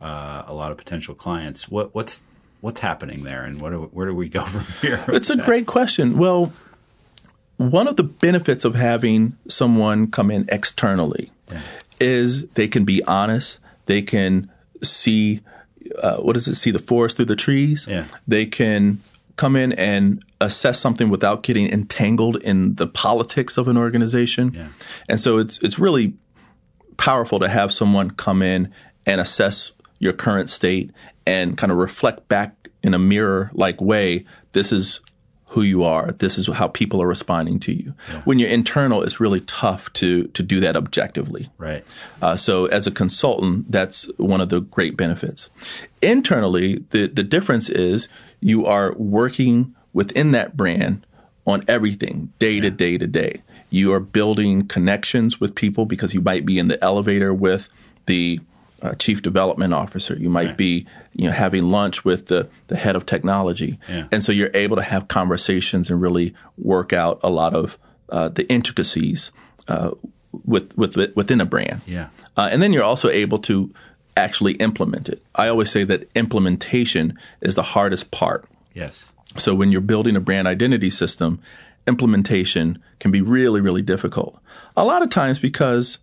[0.00, 1.68] uh, a lot of potential clients.
[1.68, 2.22] What what's
[2.60, 5.02] what's happening there, and what do, where do we go from here?
[5.08, 6.18] It's a great question.
[6.18, 6.52] Well,
[7.56, 11.60] one of the benefits of having someone come in externally Yeah.
[12.00, 13.60] is they can be honest.
[13.86, 14.50] They can
[14.82, 15.40] see
[16.02, 16.54] uh, what does it?
[16.56, 17.86] See the forest through the trees.
[17.88, 18.04] Yeah.
[18.28, 19.00] They can
[19.36, 24.52] come in and assess something without getting entangled in the politics of an organization.
[24.54, 24.68] Yeah.
[25.08, 26.14] And so it's it's really
[26.96, 28.72] powerful to have someone come in
[29.04, 30.90] and assess your current state
[31.26, 34.24] and kind of reflect back in a mirror like way.
[34.52, 35.00] This is
[35.50, 36.12] who you are.
[36.12, 37.94] This is how people are responding to you.
[38.24, 41.48] When you're internal, it's really tough to to do that objectively.
[41.58, 41.86] right.
[42.20, 45.48] Uh, so as a consultant, that's one of the great benefits.
[46.02, 48.08] Internally, the, the difference is
[48.40, 51.06] you are working within that brand
[51.46, 53.42] on everything day to day to day.
[53.70, 57.68] You are building connections with people because you might be in the elevator with
[58.06, 58.40] the
[58.82, 60.14] uh, chief development officer.
[60.16, 60.56] You might Right.
[60.56, 63.78] be, you know, having lunch with the, the head of technology.
[63.88, 64.06] Yeah.
[64.12, 67.78] And so you're able to have conversations and really work out a lot of
[68.10, 69.32] uh, the intricacies
[69.66, 69.90] uh,
[70.44, 71.80] with, with within a brand.
[71.86, 72.08] Yeah.
[72.36, 73.72] Uh, and then you're also able to
[74.16, 75.22] actually implement it.
[75.34, 78.44] I always say that implementation is the hardest part.
[78.74, 79.04] Yes.
[79.36, 81.40] So when you're building a brand identity system,
[81.86, 84.40] implementation can be really, really difficult.
[84.76, 85.98] A lot of times because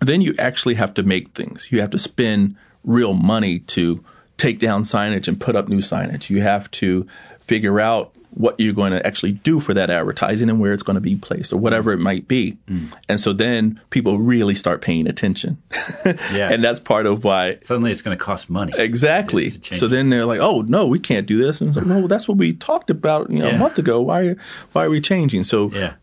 [0.00, 1.70] then you actually have to make things.
[1.70, 4.04] You have to spend real money to
[4.36, 6.28] take down signage and put up new signage.
[6.28, 7.06] You have to
[7.40, 10.94] figure out what you're going to actually do for that advertising and where it's going
[10.94, 12.58] to be placed or whatever it might be.
[12.68, 12.92] Mm.
[13.08, 15.56] And so then people really start paying attention.
[16.32, 16.52] Yeah.
[16.52, 18.72] and that's part of why Suddenly, it's going to cost money.
[18.76, 19.50] Exactly.
[19.50, 22.28] So then they're like, "Oh no, we can't do this." And it's like, "No, that's
[22.28, 23.56] what we talked about, you know, Yeah.
[23.56, 24.00] a month ago.
[24.02, 24.36] Why, are,
[24.72, 25.94] why are we changing?" So Yeah.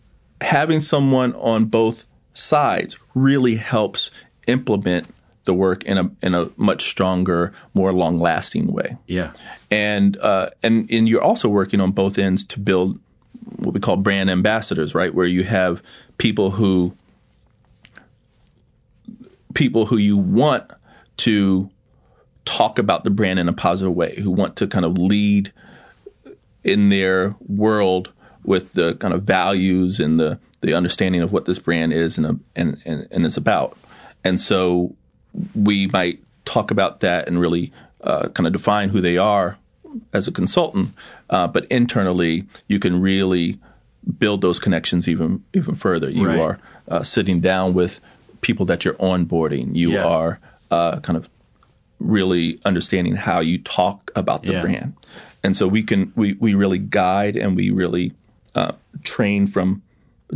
[0.42, 4.12] having someone on both sides really helps
[4.48, 5.08] implement
[5.46, 8.98] the work in a in a much stronger, more long lasting way.
[9.08, 9.34] Yeah.
[9.70, 13.00] And uh, and and you're also working on both ends to build
[13.58, 15.14] what we call brand ambassadors, right?
[15.14, 15.84] Where you have
[16.18, 16.96] people who
[19.54, 20.72] people who you want
[21.18, 21.70] to
[22.46, 25.52] talk about the brand in a positive way, who want to kind of lead
[26.64, 28.12] in their world
[28.44, 32.44] with the kind of values and the the understanding of what this brand is and
[32.56, 33.78] and and, and is about.
[34.24, 34.96] And so
[35.56, 37.72] we might talk about that and really
[38.02, 39.58] uh, kind of define who they are
[40.12, 40.90] as a consultant,
[41.30, 43.60] uh, but internally you can really
[44.20, 46.10] build those connections even even further.
[46.10, 46.40] You Right.
[46.40, 48.02] are uh, sitting down with
[48.42, 49.76] people that you're onboarding.
[49.76, 50.06] You Yeah.
[50.06, 50.40] are
[50.72, 51.30] uh, kind of
[52.00, 54.62] really understanding how you talk about the Yeah.
[54.62, 54.94] brand,
[55.44, 58.12] and so we can we we really guide and we really
[58.56, 58.74] uh,
[59.04, 59.82] train from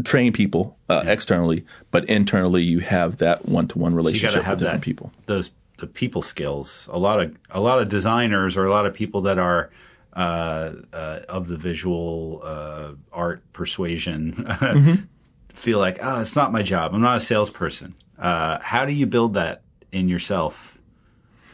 [0.06, 4.60] train people uh, externally, but internally you have that one to one relationship to with
[4.60, 5.12] different that people.
[5.26, 6.88] those the people skills.
[6.92, 9.70] A lot of a lot of designers or a lot of people that are
[10.14, 14.48] uh, uh, of the visual uh, art persuasion
[15.50, 16.94] feel like, oh, it's not my job.
[16.96, 17.94] I'm not a salesperson.
[18.18, 19.62] Uh, how do you build that
[19.92, 20.80] in yourself?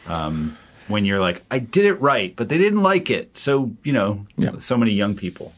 [0.07, 0.57] Um,
[0.87, 3.37] when you're like, I did it right, but they didn't like it.
[3.37, 4.59] So you know, Yeah.
[4.59, 5.53] so many young people.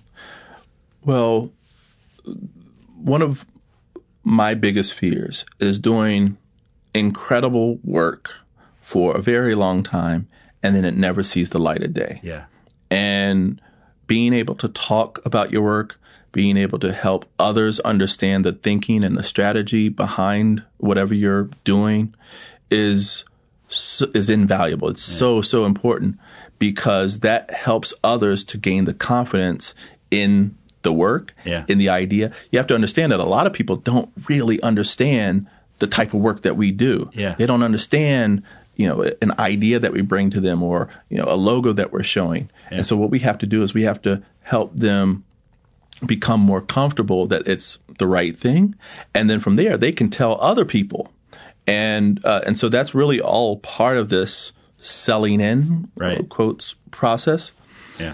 [1.04, 1.52] Well,
[2.98, 3.46] one of
[4.26, 6.38] my biggest fears is doing
[6.94, 8.34] incredible work
[8.82, 10.28] for a very long time
[10.64, 12.20] and then it never sees the light of day.
[12.24, 12.46] Yeah,
[12.90, 13.62] And
[14.08, 16.00] being able to talk about your work,
[16.32, 22.16] being able to help others understand the thinking and the strategy behind whatever you're doing
[22.72, 23.26] is
[24.14, 24.90] is invaluable.
[24.90, 26.18] It's so so important
[26.58, 29.76] because that helps others to gain the confidence
[30.10, 31.66] in the work, Yeah.
[31.68, 32.32] in the idea.
[32.52, 35.48] You have to understand that a lot of people don't really understand
[35.80, 37.10] the type of work that we do.
[37.14, 37.36] Yeah.
[37.38, 38.42] They don't understand,
[38.78, 41.92] you know, an idea that we bring to them or, you know, a logo that
[41.92, 42.50] we're showing.
[42.72, 45.26] And so what we have to do is we have to help them
[46.06, 48.76] become more comfortable that it's the right thing.
[49.14, 51.12] And then from there, they can tell other people.
[51.68, 56.28] And, uh, and so that's really all part of this selling in Right.
[56.30, 57.52] quotes process
[58.00, 58.14] yeah,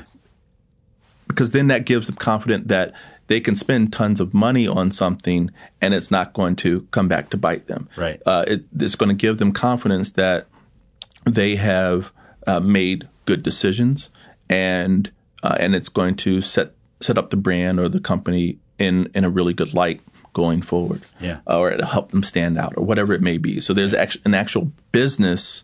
[1.32, 2.94] because then that gives them confidence that
[3.28, 7.30] they can spend tons of money on something and it's not going to come back
[7.30, 7.88] to bite them.
[7.96, 8.22] Right.
[8.26, 10.48] Uh, it, it's going to give them confidence that
[11.26, 12.12] they have
[12.48, 14.10] uh, made good decisions,
[14.50, 15.12] and
[15.44, 19.24] uh, and it's going to set set up the brand or the company in in
[19.24, 20.02] a really good light
[20.34, 21.40] going forward, Yeah.
[21.46, 23.60] or to help them stand out, or whatever it may be.
[23.60, 25.64] So there's act- an actual business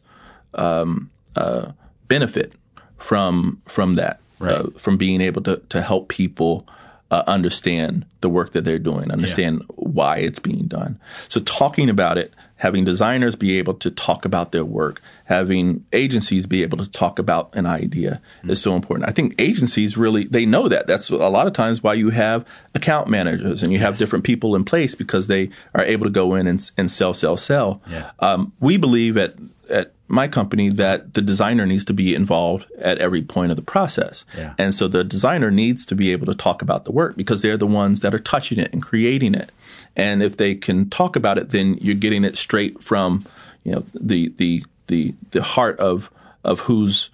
[0.54, 1.72] um, uh,
[2.08, 2.54] benefit
[2.98, 6.68] from from that, uh, from being able to to help people
[7.10, 11.00] uh, understand the work that they're doing, understand why it's being done.
[11.30, 16.46] So talking about it, having designers be able to talk about their work, having agencies
[16.46, 19.08] be able to talk about an idea is so important.
[19.08, 20.88] I think agencies really they know that.
[20.88, 24.56] That's a lot of times why you have account managers and you have different people
[24.56, 27.82] in place because they are able to go in and, and sell, sell, sell.
[27.90, 28.12] Yeah.
[28.20, 29.36] Um, we believe at
[29.70, 33.62] at my company that the designer needs to be involved at every point of the
[33.62, 34.24] process.
[34.38, 34.54] Yeah.
[34.58, 37.58] And so the designer needs to be able to talk about the work because they're
[37.58, 39.52] the ones that are touching it and creating it.
[39.96, 43.26] And if they can talk about it, then you're getting it straight from,
[43.64, 46.10] you know, the the the the heart of
[46.44, 47.10] of who's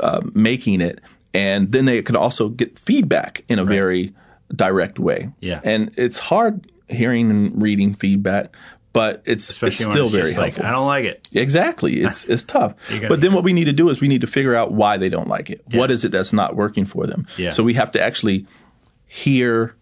[0.00, 1.00] uh, making it,
[1.34, 4.14] and then they could also get feedback in a very
[4.54, 5.30] direct way.
[5.40, 5.60] Yeah.
[5.64, 8.54] And it's hard hearing and reading feedback,
[8.92, 10.66] but it's Especially it's when still it's very just like, helpful.
[10.66, 11.28] I don't like it.
[11.32, 12.02] Exactly.
[12.08, 12.74] It's it's tough.
[13.08, 15.08] But then what we need to do is we need to figure out why they
[15.08, 15.62] don't like it.
[15.72, 17.26] What is it that's not working for them?
[17.36, 17.50] Yeah.
[17.50, 18.46] So we have to actually
[19.06, 19.74] hear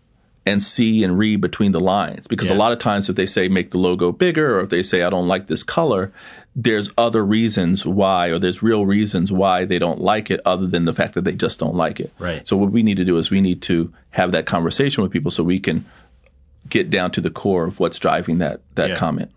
[0.47, 3.49] and see and read between the lines because a lot of times if they say
[3.49, 6.13] make the logo bigger or if they say I don't like this color,
[6.55, 10.85] there's other reasons why or there's real reasons why they don't like it other than
[10.85, 12.13] the fact that they just don't like it.
[12.21, 12.47] Right.
[12.47, 15.33] So what we need to do is we need to have that conversation with people
[15.33, 15.85] so we can
[16.69, 18.97] get down to the core of what's driving that that Yeah.
[18.97, 19.31] comment.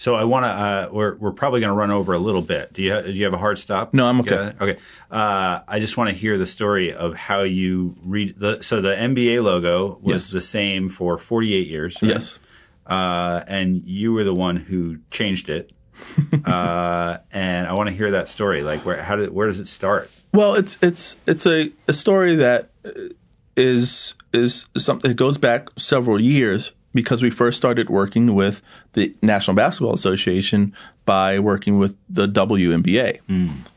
[0.00, 0.48] So I want to.
[0.48, 2.72] Uh, we're we're probably going to run over a little bit.
[2.72, 3.92] Do you ha- do you have a hard stop?
[3.92, 4.52] No, I'm okay.
[4.60, 4.76] Okay.
[5.10, 8.62] Uh, I just want to hear the story of how you read the.
[8.62, 10.30] So the NBA logo was Yes.
[10.30, 11.98] the same for 48 years.
[12.00, 12.12] right?
[12.12, 12.38] Yes.
[12.86, 15.72] Uh, and you were the one who changed it.
[16.44, 18.62] uh, and I want to hear that story.
[18.62, 20.10] Like where how did where does it start?
[20.32, 22.70] Well, it's it's it's a, a story that
[23.58, 28.62] is is something that goes back several years because we first started working with
[28.94, 33.20] the National Basketball Association by working with the WNBA,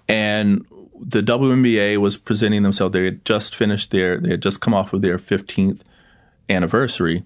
[0.07, 0.65] and
[0.99, 2.93] the WNBA was presenting themselves.
[2.93, 5.81] They had just finished their they had just come off of their 15th
[6.49, 7.23] anniversary,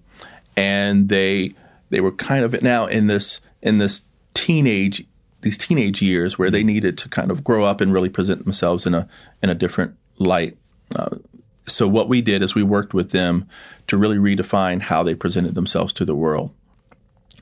[0.56, 1.54] and they
[1.90, 4.02] they were kind of now in this in this
[4.34, 5.06] teenage
[5.42, 8.86] these teenage years where they needed to kind of grow up and really present themselves
[8.86, 9.08] in a
[9.44, 10.58] in a different light.
[10.96, 11.18] Uh,
[11.68, 13.48] so what we did is we worked with them
[13.88, 16.52] to really redefine how they presented themselves to the world,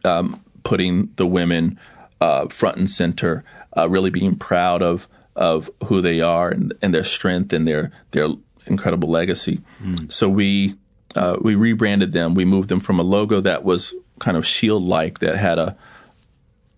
[0.04, 1.80] um, putting the women
[2.22, 3.44] uh, front and center,
[3.78, 7.92] uh, really being proud of of who they are and, and their strength and their
[8.12, 8.30] their
[8.68, 9.62] incredible legacy.
[10.10, 10.76] So we
[11.16, 12.34] uh, we rebranded them.
[12.34, 15.76] We moved them from a logo that was kind of shield like that had a,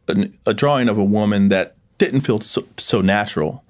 [0.08, 3.64] a a drawing of a woman that didn't feel so, so natural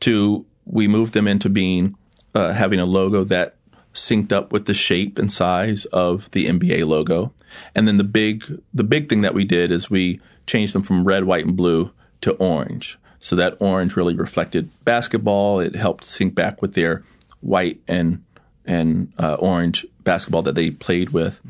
[0.00, 1.96] to we moved them into being
[2.34, 3.56] uh, having a logo that
[3.92, 7.32] synced up with the shape and size of the NBA logo.
[7.74, 11.04] And then the big the big thing that we did is we changed them from
[11.04, 12.98] red, white, and blue to orange.
[13.18, 15.60] So that orange really reflected basketball.
[15.60, 17.02] It helped sync back with their
[17.40, 18.24] white and
[18.64, 21.40] and uh, orange basketball that they played with.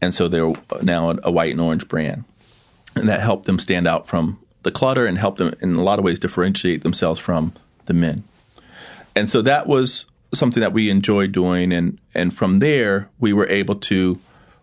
[0.00, 0.52] And so they're
[0.82, 2.24] now a, a white and orange brand.
[2.96, 5.98] And that helped them stand out from the clutter and helped them in a lot
[5.98, 7.52] of ways differentiate themselves from
[7.86, 8.24] the men.
[9.14, 11.72] And so that was something that we enjoyed doing.
[11.72, 14.18] And, and from there, we were able to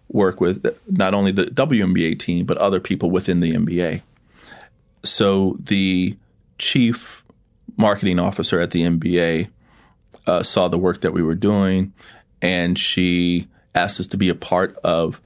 [0.07, 4.01] work with not only the WNBA team, but other people within the NBA.
[5.03, 6.17] So the
[6.57, 7.23] chief
[7.77, 9.49] marketing officer at the NBA
[10.27, 11.93] uh, saw the work that we were doing,
[12.41, 15.21] and she asked us to be a part of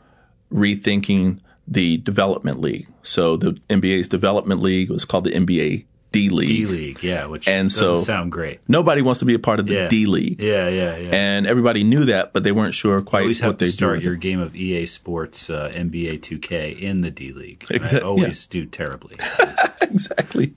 [0.51, 2.87] rethinking the development league.
[3.03, 6.47] So the NBA's development league was called the NBA D League.
[6.49, 8.59] D League, yeah, which And doesn't so- sound great.
[8.67, 9.87] Nobody wants to be a part of the Yeah.
[9.89, 10.41] D League.
[10.41, 11.09] Yeah, yeah, yeah.
[11.11, 13.75] And everybody knew that, but they weren't sure quite always have what they to do
[13.77, 17.63] start your game of EA Sports uh, NBA 2K in the D League.
[17.69, 19.17] And Exact- I always do terribly.
[19.81, 20.55] exactly.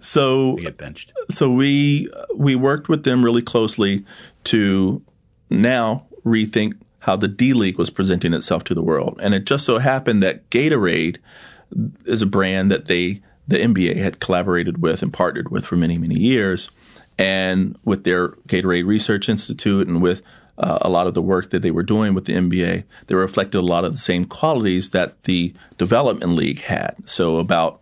[0.00, 1.12] So I get benched.
[1.30, 4.04] so we we worked with them really closely
[4.44, 5.02] to
[5.48, 9.18] now rethink how the D League was presenting itself to the world.
[9.22, 11.16] And it just so happened that Gatorade
[12.04, 15.98] is a brand that they the NBA had collaborated with and partnered with for many
[15.98, 16.70] many years,
[17.18, 20.22] and with their Gatorade Research Institute and with
[20.58, 23.58] uh, a lot of the work that they were doing with the NBA, they reflected
[23.58, 26.96] a lot of the same qualities that the Development League had.
[27.06, 27.80] So about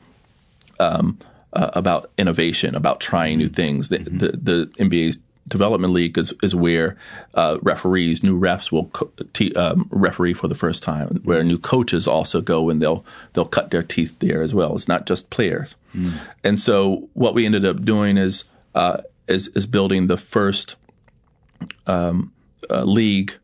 [1.52, 3.88] uh, about innovation, about trying new things.
[3.88, 5.18] The, the, the NBA's
[5.49, 6.96] development league is, is where
[7.34, 11.20] uh, referees, new refs will co- te- um, referee for the first time.
[11.24, 14.74] Where new coaches also go and they'll they'll cut their teeth there as well.
[14.74, 15.74] It's not just players.
[16.44, 18.44] And so what we ended up doing is
[18.74, 20.76] uh, is is building the first
[21.86, 22.32] um,
[22.70, 23.34] uh, league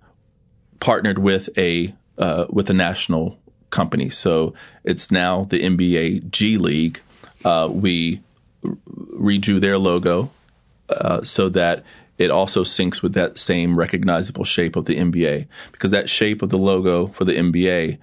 [0.81, 3.39] partnered with a uh, with a national
[3.71, 4.11] company.
[4.11, 7.01] So it's now the NBA G League.
[7.45, 8.21] Uh, we
[8.65, 10.31] redrew their logo
[10.89, 11.85] uh, so that
[12.19, 16.51] it also syncs with that same recognizable shape of the NBA because that shape of
[16.51, 17.99] the logo for the NBA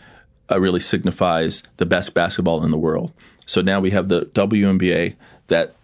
[0.52, 3.14] uh, really signifies the best basketball in the world.
[3.46, 5.16] So now we have the WNBA
[5.48, 5.76] that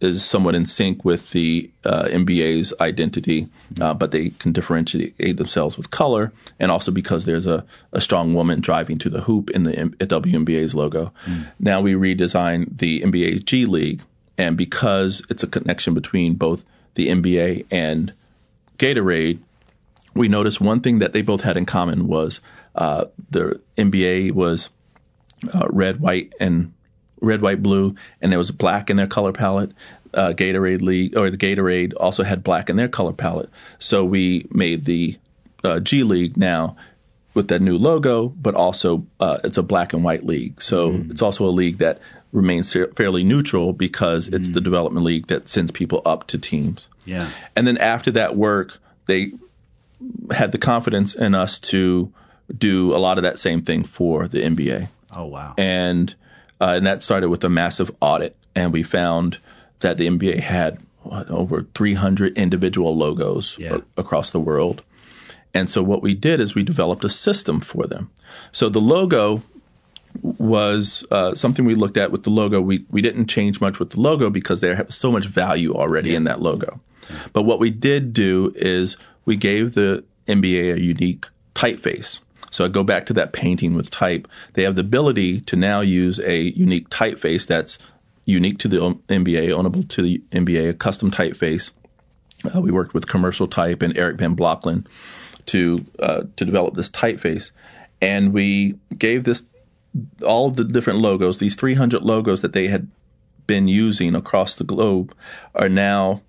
[0.00, 3.48] is somewhat in sync with the uh, NBA's identity,
[3.80, 8.34] uh, but they can differentiate themselves with color, and also because there's a, a strong
[8.34, 11.12] woman driving to the hoop in the M- WNBA's logo.
[11.26, 11.52] Mm.
[11.60, 14.02] Now we redesign the NBA's G League,
[14.38, 16.64] and because it's a connection between both
[16.94, 18.12] the NBA and
[18.78, 19.40] Gatorade,
[20.14, 22.40] we noticed one thing that they both had in common was
[22.74, 24.70] uh, the NBA was
[25.54, 26.72] uh, red, white, and
[27.20, 29.72] red, white, blue, and there was black in their color palette.
[30.14, 33.50] Uh, Gatorade League or the Gatorade also had black in their color palette.
[33.78, 35.18] So we made the
[35.62, 36.76] uh, G League now
[37.34, 40.62] with that new logo, but also uh, it's a black and white league.
[40.62, 41.10] So mm.
[41.10, 42.00] it's also a league that
[42.36, 44.64] remains fairly neutral because it's the mm.
[44.64, 46.88] development league that sends people up to teams.
[47.06, 47.30] Yeah.
[47.56, 49.32] And then after that work, they
[50.30, 52.12] had the confidence in us to
[52.56, 54.88] do a lot of that same thing for the NBA.
[55.14, 55.54] Oh wow!
[55.56, 56.14] And
[56.60, 59.38] uh, and that started with a massive audit, and we found
[59.80, 63.76] that the NBA had what, over 300 individual logos yeah.
[63.76, 64.82] a- across the world.
[65.54, 68.10] And so what we did is we developed a system for them.
[68.52, 69.42] So the logo
[70.22, 72.60] was uh, something we looked at with the logo.
[72.60, 76.10] We we didn't change much with the logo because there have so much value already
[76.10, 76.16] yeah.
[76.16, 76.80] in that logo.
[77.32, 82.20] But what we did do is we gave the NBA a unique typeface.
[82.50, 84.28] So I go back to that painting with type.
[84.54, 87.78] They have the ability to now use a unique typeface that's
[88.24, 91.70] unique to the NBA, ownable to the NBA, a custom typeface.
[92.44, 94.86] Uh, we worked with Commercial Type and Erik Van Blokland
[95.46, 97.50] to uh, to develop this typeface,
[98.00, 99.46] and we gave this
[100.24, 101.38] all of the different logos.
[101.38, 102.88] These 300 logos that they had
[103.46, 105.14] been using across the globe
[105.54, 106.22] are now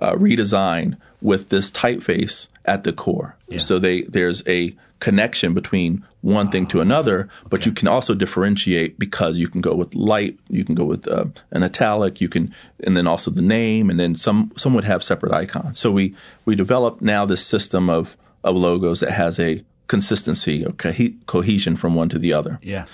[0.00, 3.36] uh, redesigned with this typeface at the core.
[3.48, 3.58] Yeah.
[3.58, 7.70] So they there's a connection between one thing to another, but okay.
[7.70, 11.26] you can also differentiate because you can go with light, you can go with uh,
[11.50, 12.54] an italic, you can,
[12.84, 15.78] and then also the name, and then some some would have separate icons.
[15.78, 20.72] So we we developed now this system of of logos that has a consistency or
[20.72, 20.92] co-
[21.26, 22.58] cohesion from one to the other.
[22.62, 22.86] Yeah.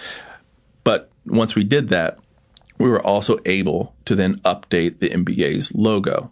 [0.82, 2.18] But once we did that,
[2.78, 6.30] we were also able to then update the NBA's logo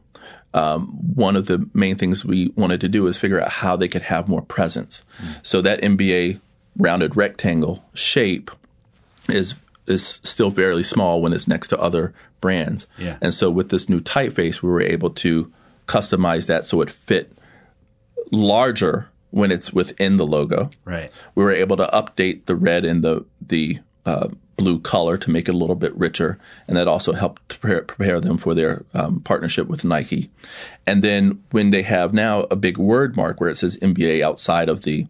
[0.55, 3.89] um, one of the main things we wanted to do is figure out how they
[3.89, 5.03] could have more presence.
[5.21, 5.41] Mm.
[5.43, 6.41] So that NBA
[6.77, 8.51] rounded rectangle shape
[9.29, 9.55] is
[9.87, 12.87] is still fairly small when it's next to other brands.
[12.97, 13.19] Yeah.
[13.21, 15.53] And so with this new typeface, we were able to
[15.87, 17.37] customize that so it fit
[18.31, 20.71] larger when it's within the logo.
[20.85, 21.11] Right.
[21.35, 25.49] We were able to update the red and the the uh, blue color to make
[25.49, 29.21] it a little bit richer, and that also helped prepare, prepare them for their um,
[29.21, 30.31] partnership with Nike.
[30.87, 34.69] And then when they have now a big word mark where it says NBA outside
[34.69, 35.09] of the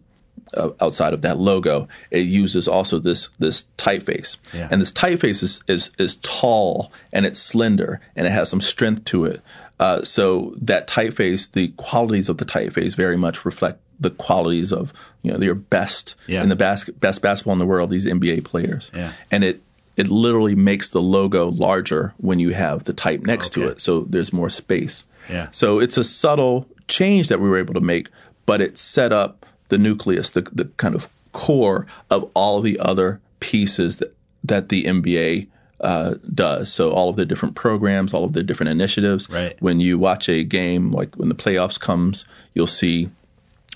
[0.55, 4.67] uh, outside of that logo, it uses also this this typeface, yeah.
[4.71, 9.05] and this typeface is, is is tall and it's slender and it has some strength
[9.05, 9.41] to it.
[9.79, 14.93] Uh, so that typeface, the qualities of the typeface very much reflect the qualities of
[15.21, 16.43] you know your best yeah.
[16.43, 17.89] in the bas- best basketball in the world.
[17.89, 19.13] These NBA players, yeah.
[19.31, 19.61] and it
[19.95, 23.61] it literally makes the logo larger when you have the type next okay.
[23.61, 25.03] to it, so there's more space.
[25.29, 25.47] Yeah.
[25.51, 28.09] So it's a subtle change that we were able to make,
[28.45, 32.79] but it set up the nucleus, the the kind of core of all of the
[32.79, 35.47] other pieces that that the NBA
[35.81, 36.71] uh, does.
[36.71, 39.29] So all of the different programs, all of the different initiatives.
[39.29, 39.55] Right.
[39.61, 43.09] When you watch a game, like when the playoffs comes, you'll see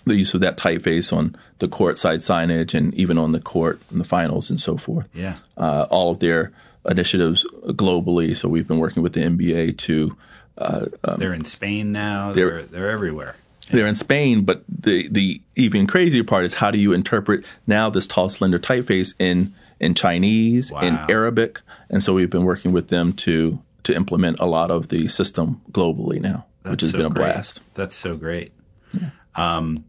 [0.09, 3.81] the use of that typeface on the court side signage and even on the court
[3.91, 5.07] in the finals and so forth.
[5.13, 5.35] Yeah.
[5.57, 6.51] Uh, all of their
[6.87, 8.35] initiatives globally.
[8.35, 10.17] So we've been working with the NBA to.
[10.57, 12.33] Uh, um, they're in Spain now.
[12.33, 13.35] They're they're, they're everywhere.
[13.71, 17.89] They're in Spain, but the the even crazier part is how do you interpret now
[17.89, 20.81] this tall, slender typeface in in Chinese, wow.
[20.81, 24.89] in Arabic, and so we've been working with them to to implement a lot of
[24.89, 27.23] the system globally now, That's which has so been a great.
[27.23, 27.61] blast.
[27.75, 28.51] That's so great.
[28.91, 29.11] Yeah.
[29.35, 29.85] Um,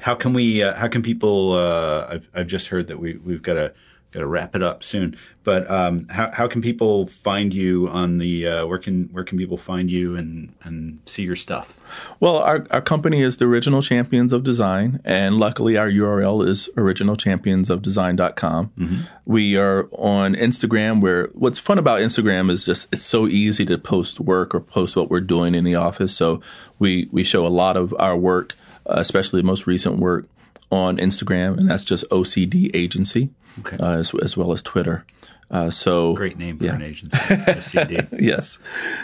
[0.00, 0.62] how can we?
[0.62, 1.52] Uh, how can people?
[1.52, 3.72] Uh, I've, I've just heard that we we've got a
[4.12, 5.16] got to wrap it up soon.
[5.42, 9.38] But um, how how can people find you on the uh, where can where can
[9.38, 11.82] people find you and and see your stuff?
[12.20, 16.68] Well, our our company is the Original Champions of Design, and luckily our URL is
[16.76, 18.72] originalchampionsofdesign.com.
[18.78, 19.00] Mm-hmm.
[19.24, 21.00] We are on Instagram.
[21.00, 24.94] Where what's fun about Instagram is just it's so easy to post work or post
[24.94, 26.14] what we're doing in the office.
[26.14, 26.40] So
[26.78, 28.54] we we show a lot of our work,
[28.86, 30.26] uh, especially the most recent work
[30.70, 33.30] on Instagram, and that's just OCD Agency,
[33.60, 33.76] okay.
[33.78, 35.04] uh, as, as, well as Twitter.
[35.50, 36.74] Uh, so great name for yeah.
[36.74, 38.08] an agency, OCD.
[38.20, 38.58] yes,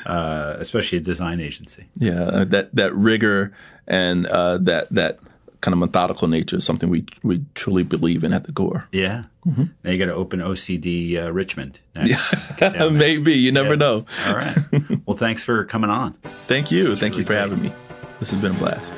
[0.06, 1.84] uh, especially a design agency.
[1.94, 3.52] Yeah, uh, that that rigor
[3.86, 5.18] and uh, that that
[5.60, 8.88] kind of methodical nature is something we we truly believe in at the Gore.
[8.92, 9.24] Yeah.
[9.46, 9.64] Mm-hmm.
[9.82, 11.80] Now you got to open OCD uh, Richmond.
[11.94, 13.74] Yeah, maybe you never yeah.
[13.76, 14.06] know.
[14.26, 14.56] All right.
[15.06, 16.12] Well, thanks for coming on.
[16.22, 16.94] Thank you.
[16.94, 17.38] Thank really you for great.
[17.38, 17.72] having me.
[18.18, 18.92] This has been a blast.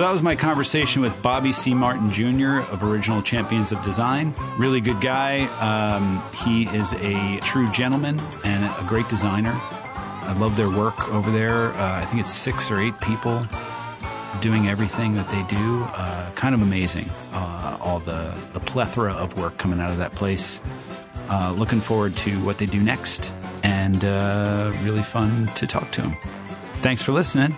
[0.00, 1.74] So that was my conversation with Bobby C.
[1.74, 2.60] Martin Jr.
[2.72, 4.34] of Original Champions of Design.
[4.56, 5.44] Really good guy.
[5.60, 9.52] Um, he is a true gentleman and a great designer.
[9.52, 11.72] I love their work over there.
[11.74, 13.46] Uh, I think it's six or eight people
[14.40, 15.82] doing everything that they do.
[15.82, 17.04] Uh, kind of amazing.
[17.34, 20.62] Uh, all the, the plethora of work coming out of that place.
[21.28, 23.30] Uh, looking forward to what they do next
[23.64, 26.16] and uh, really fun to talk to them.
[26.80, 27.54] Thanks for listening.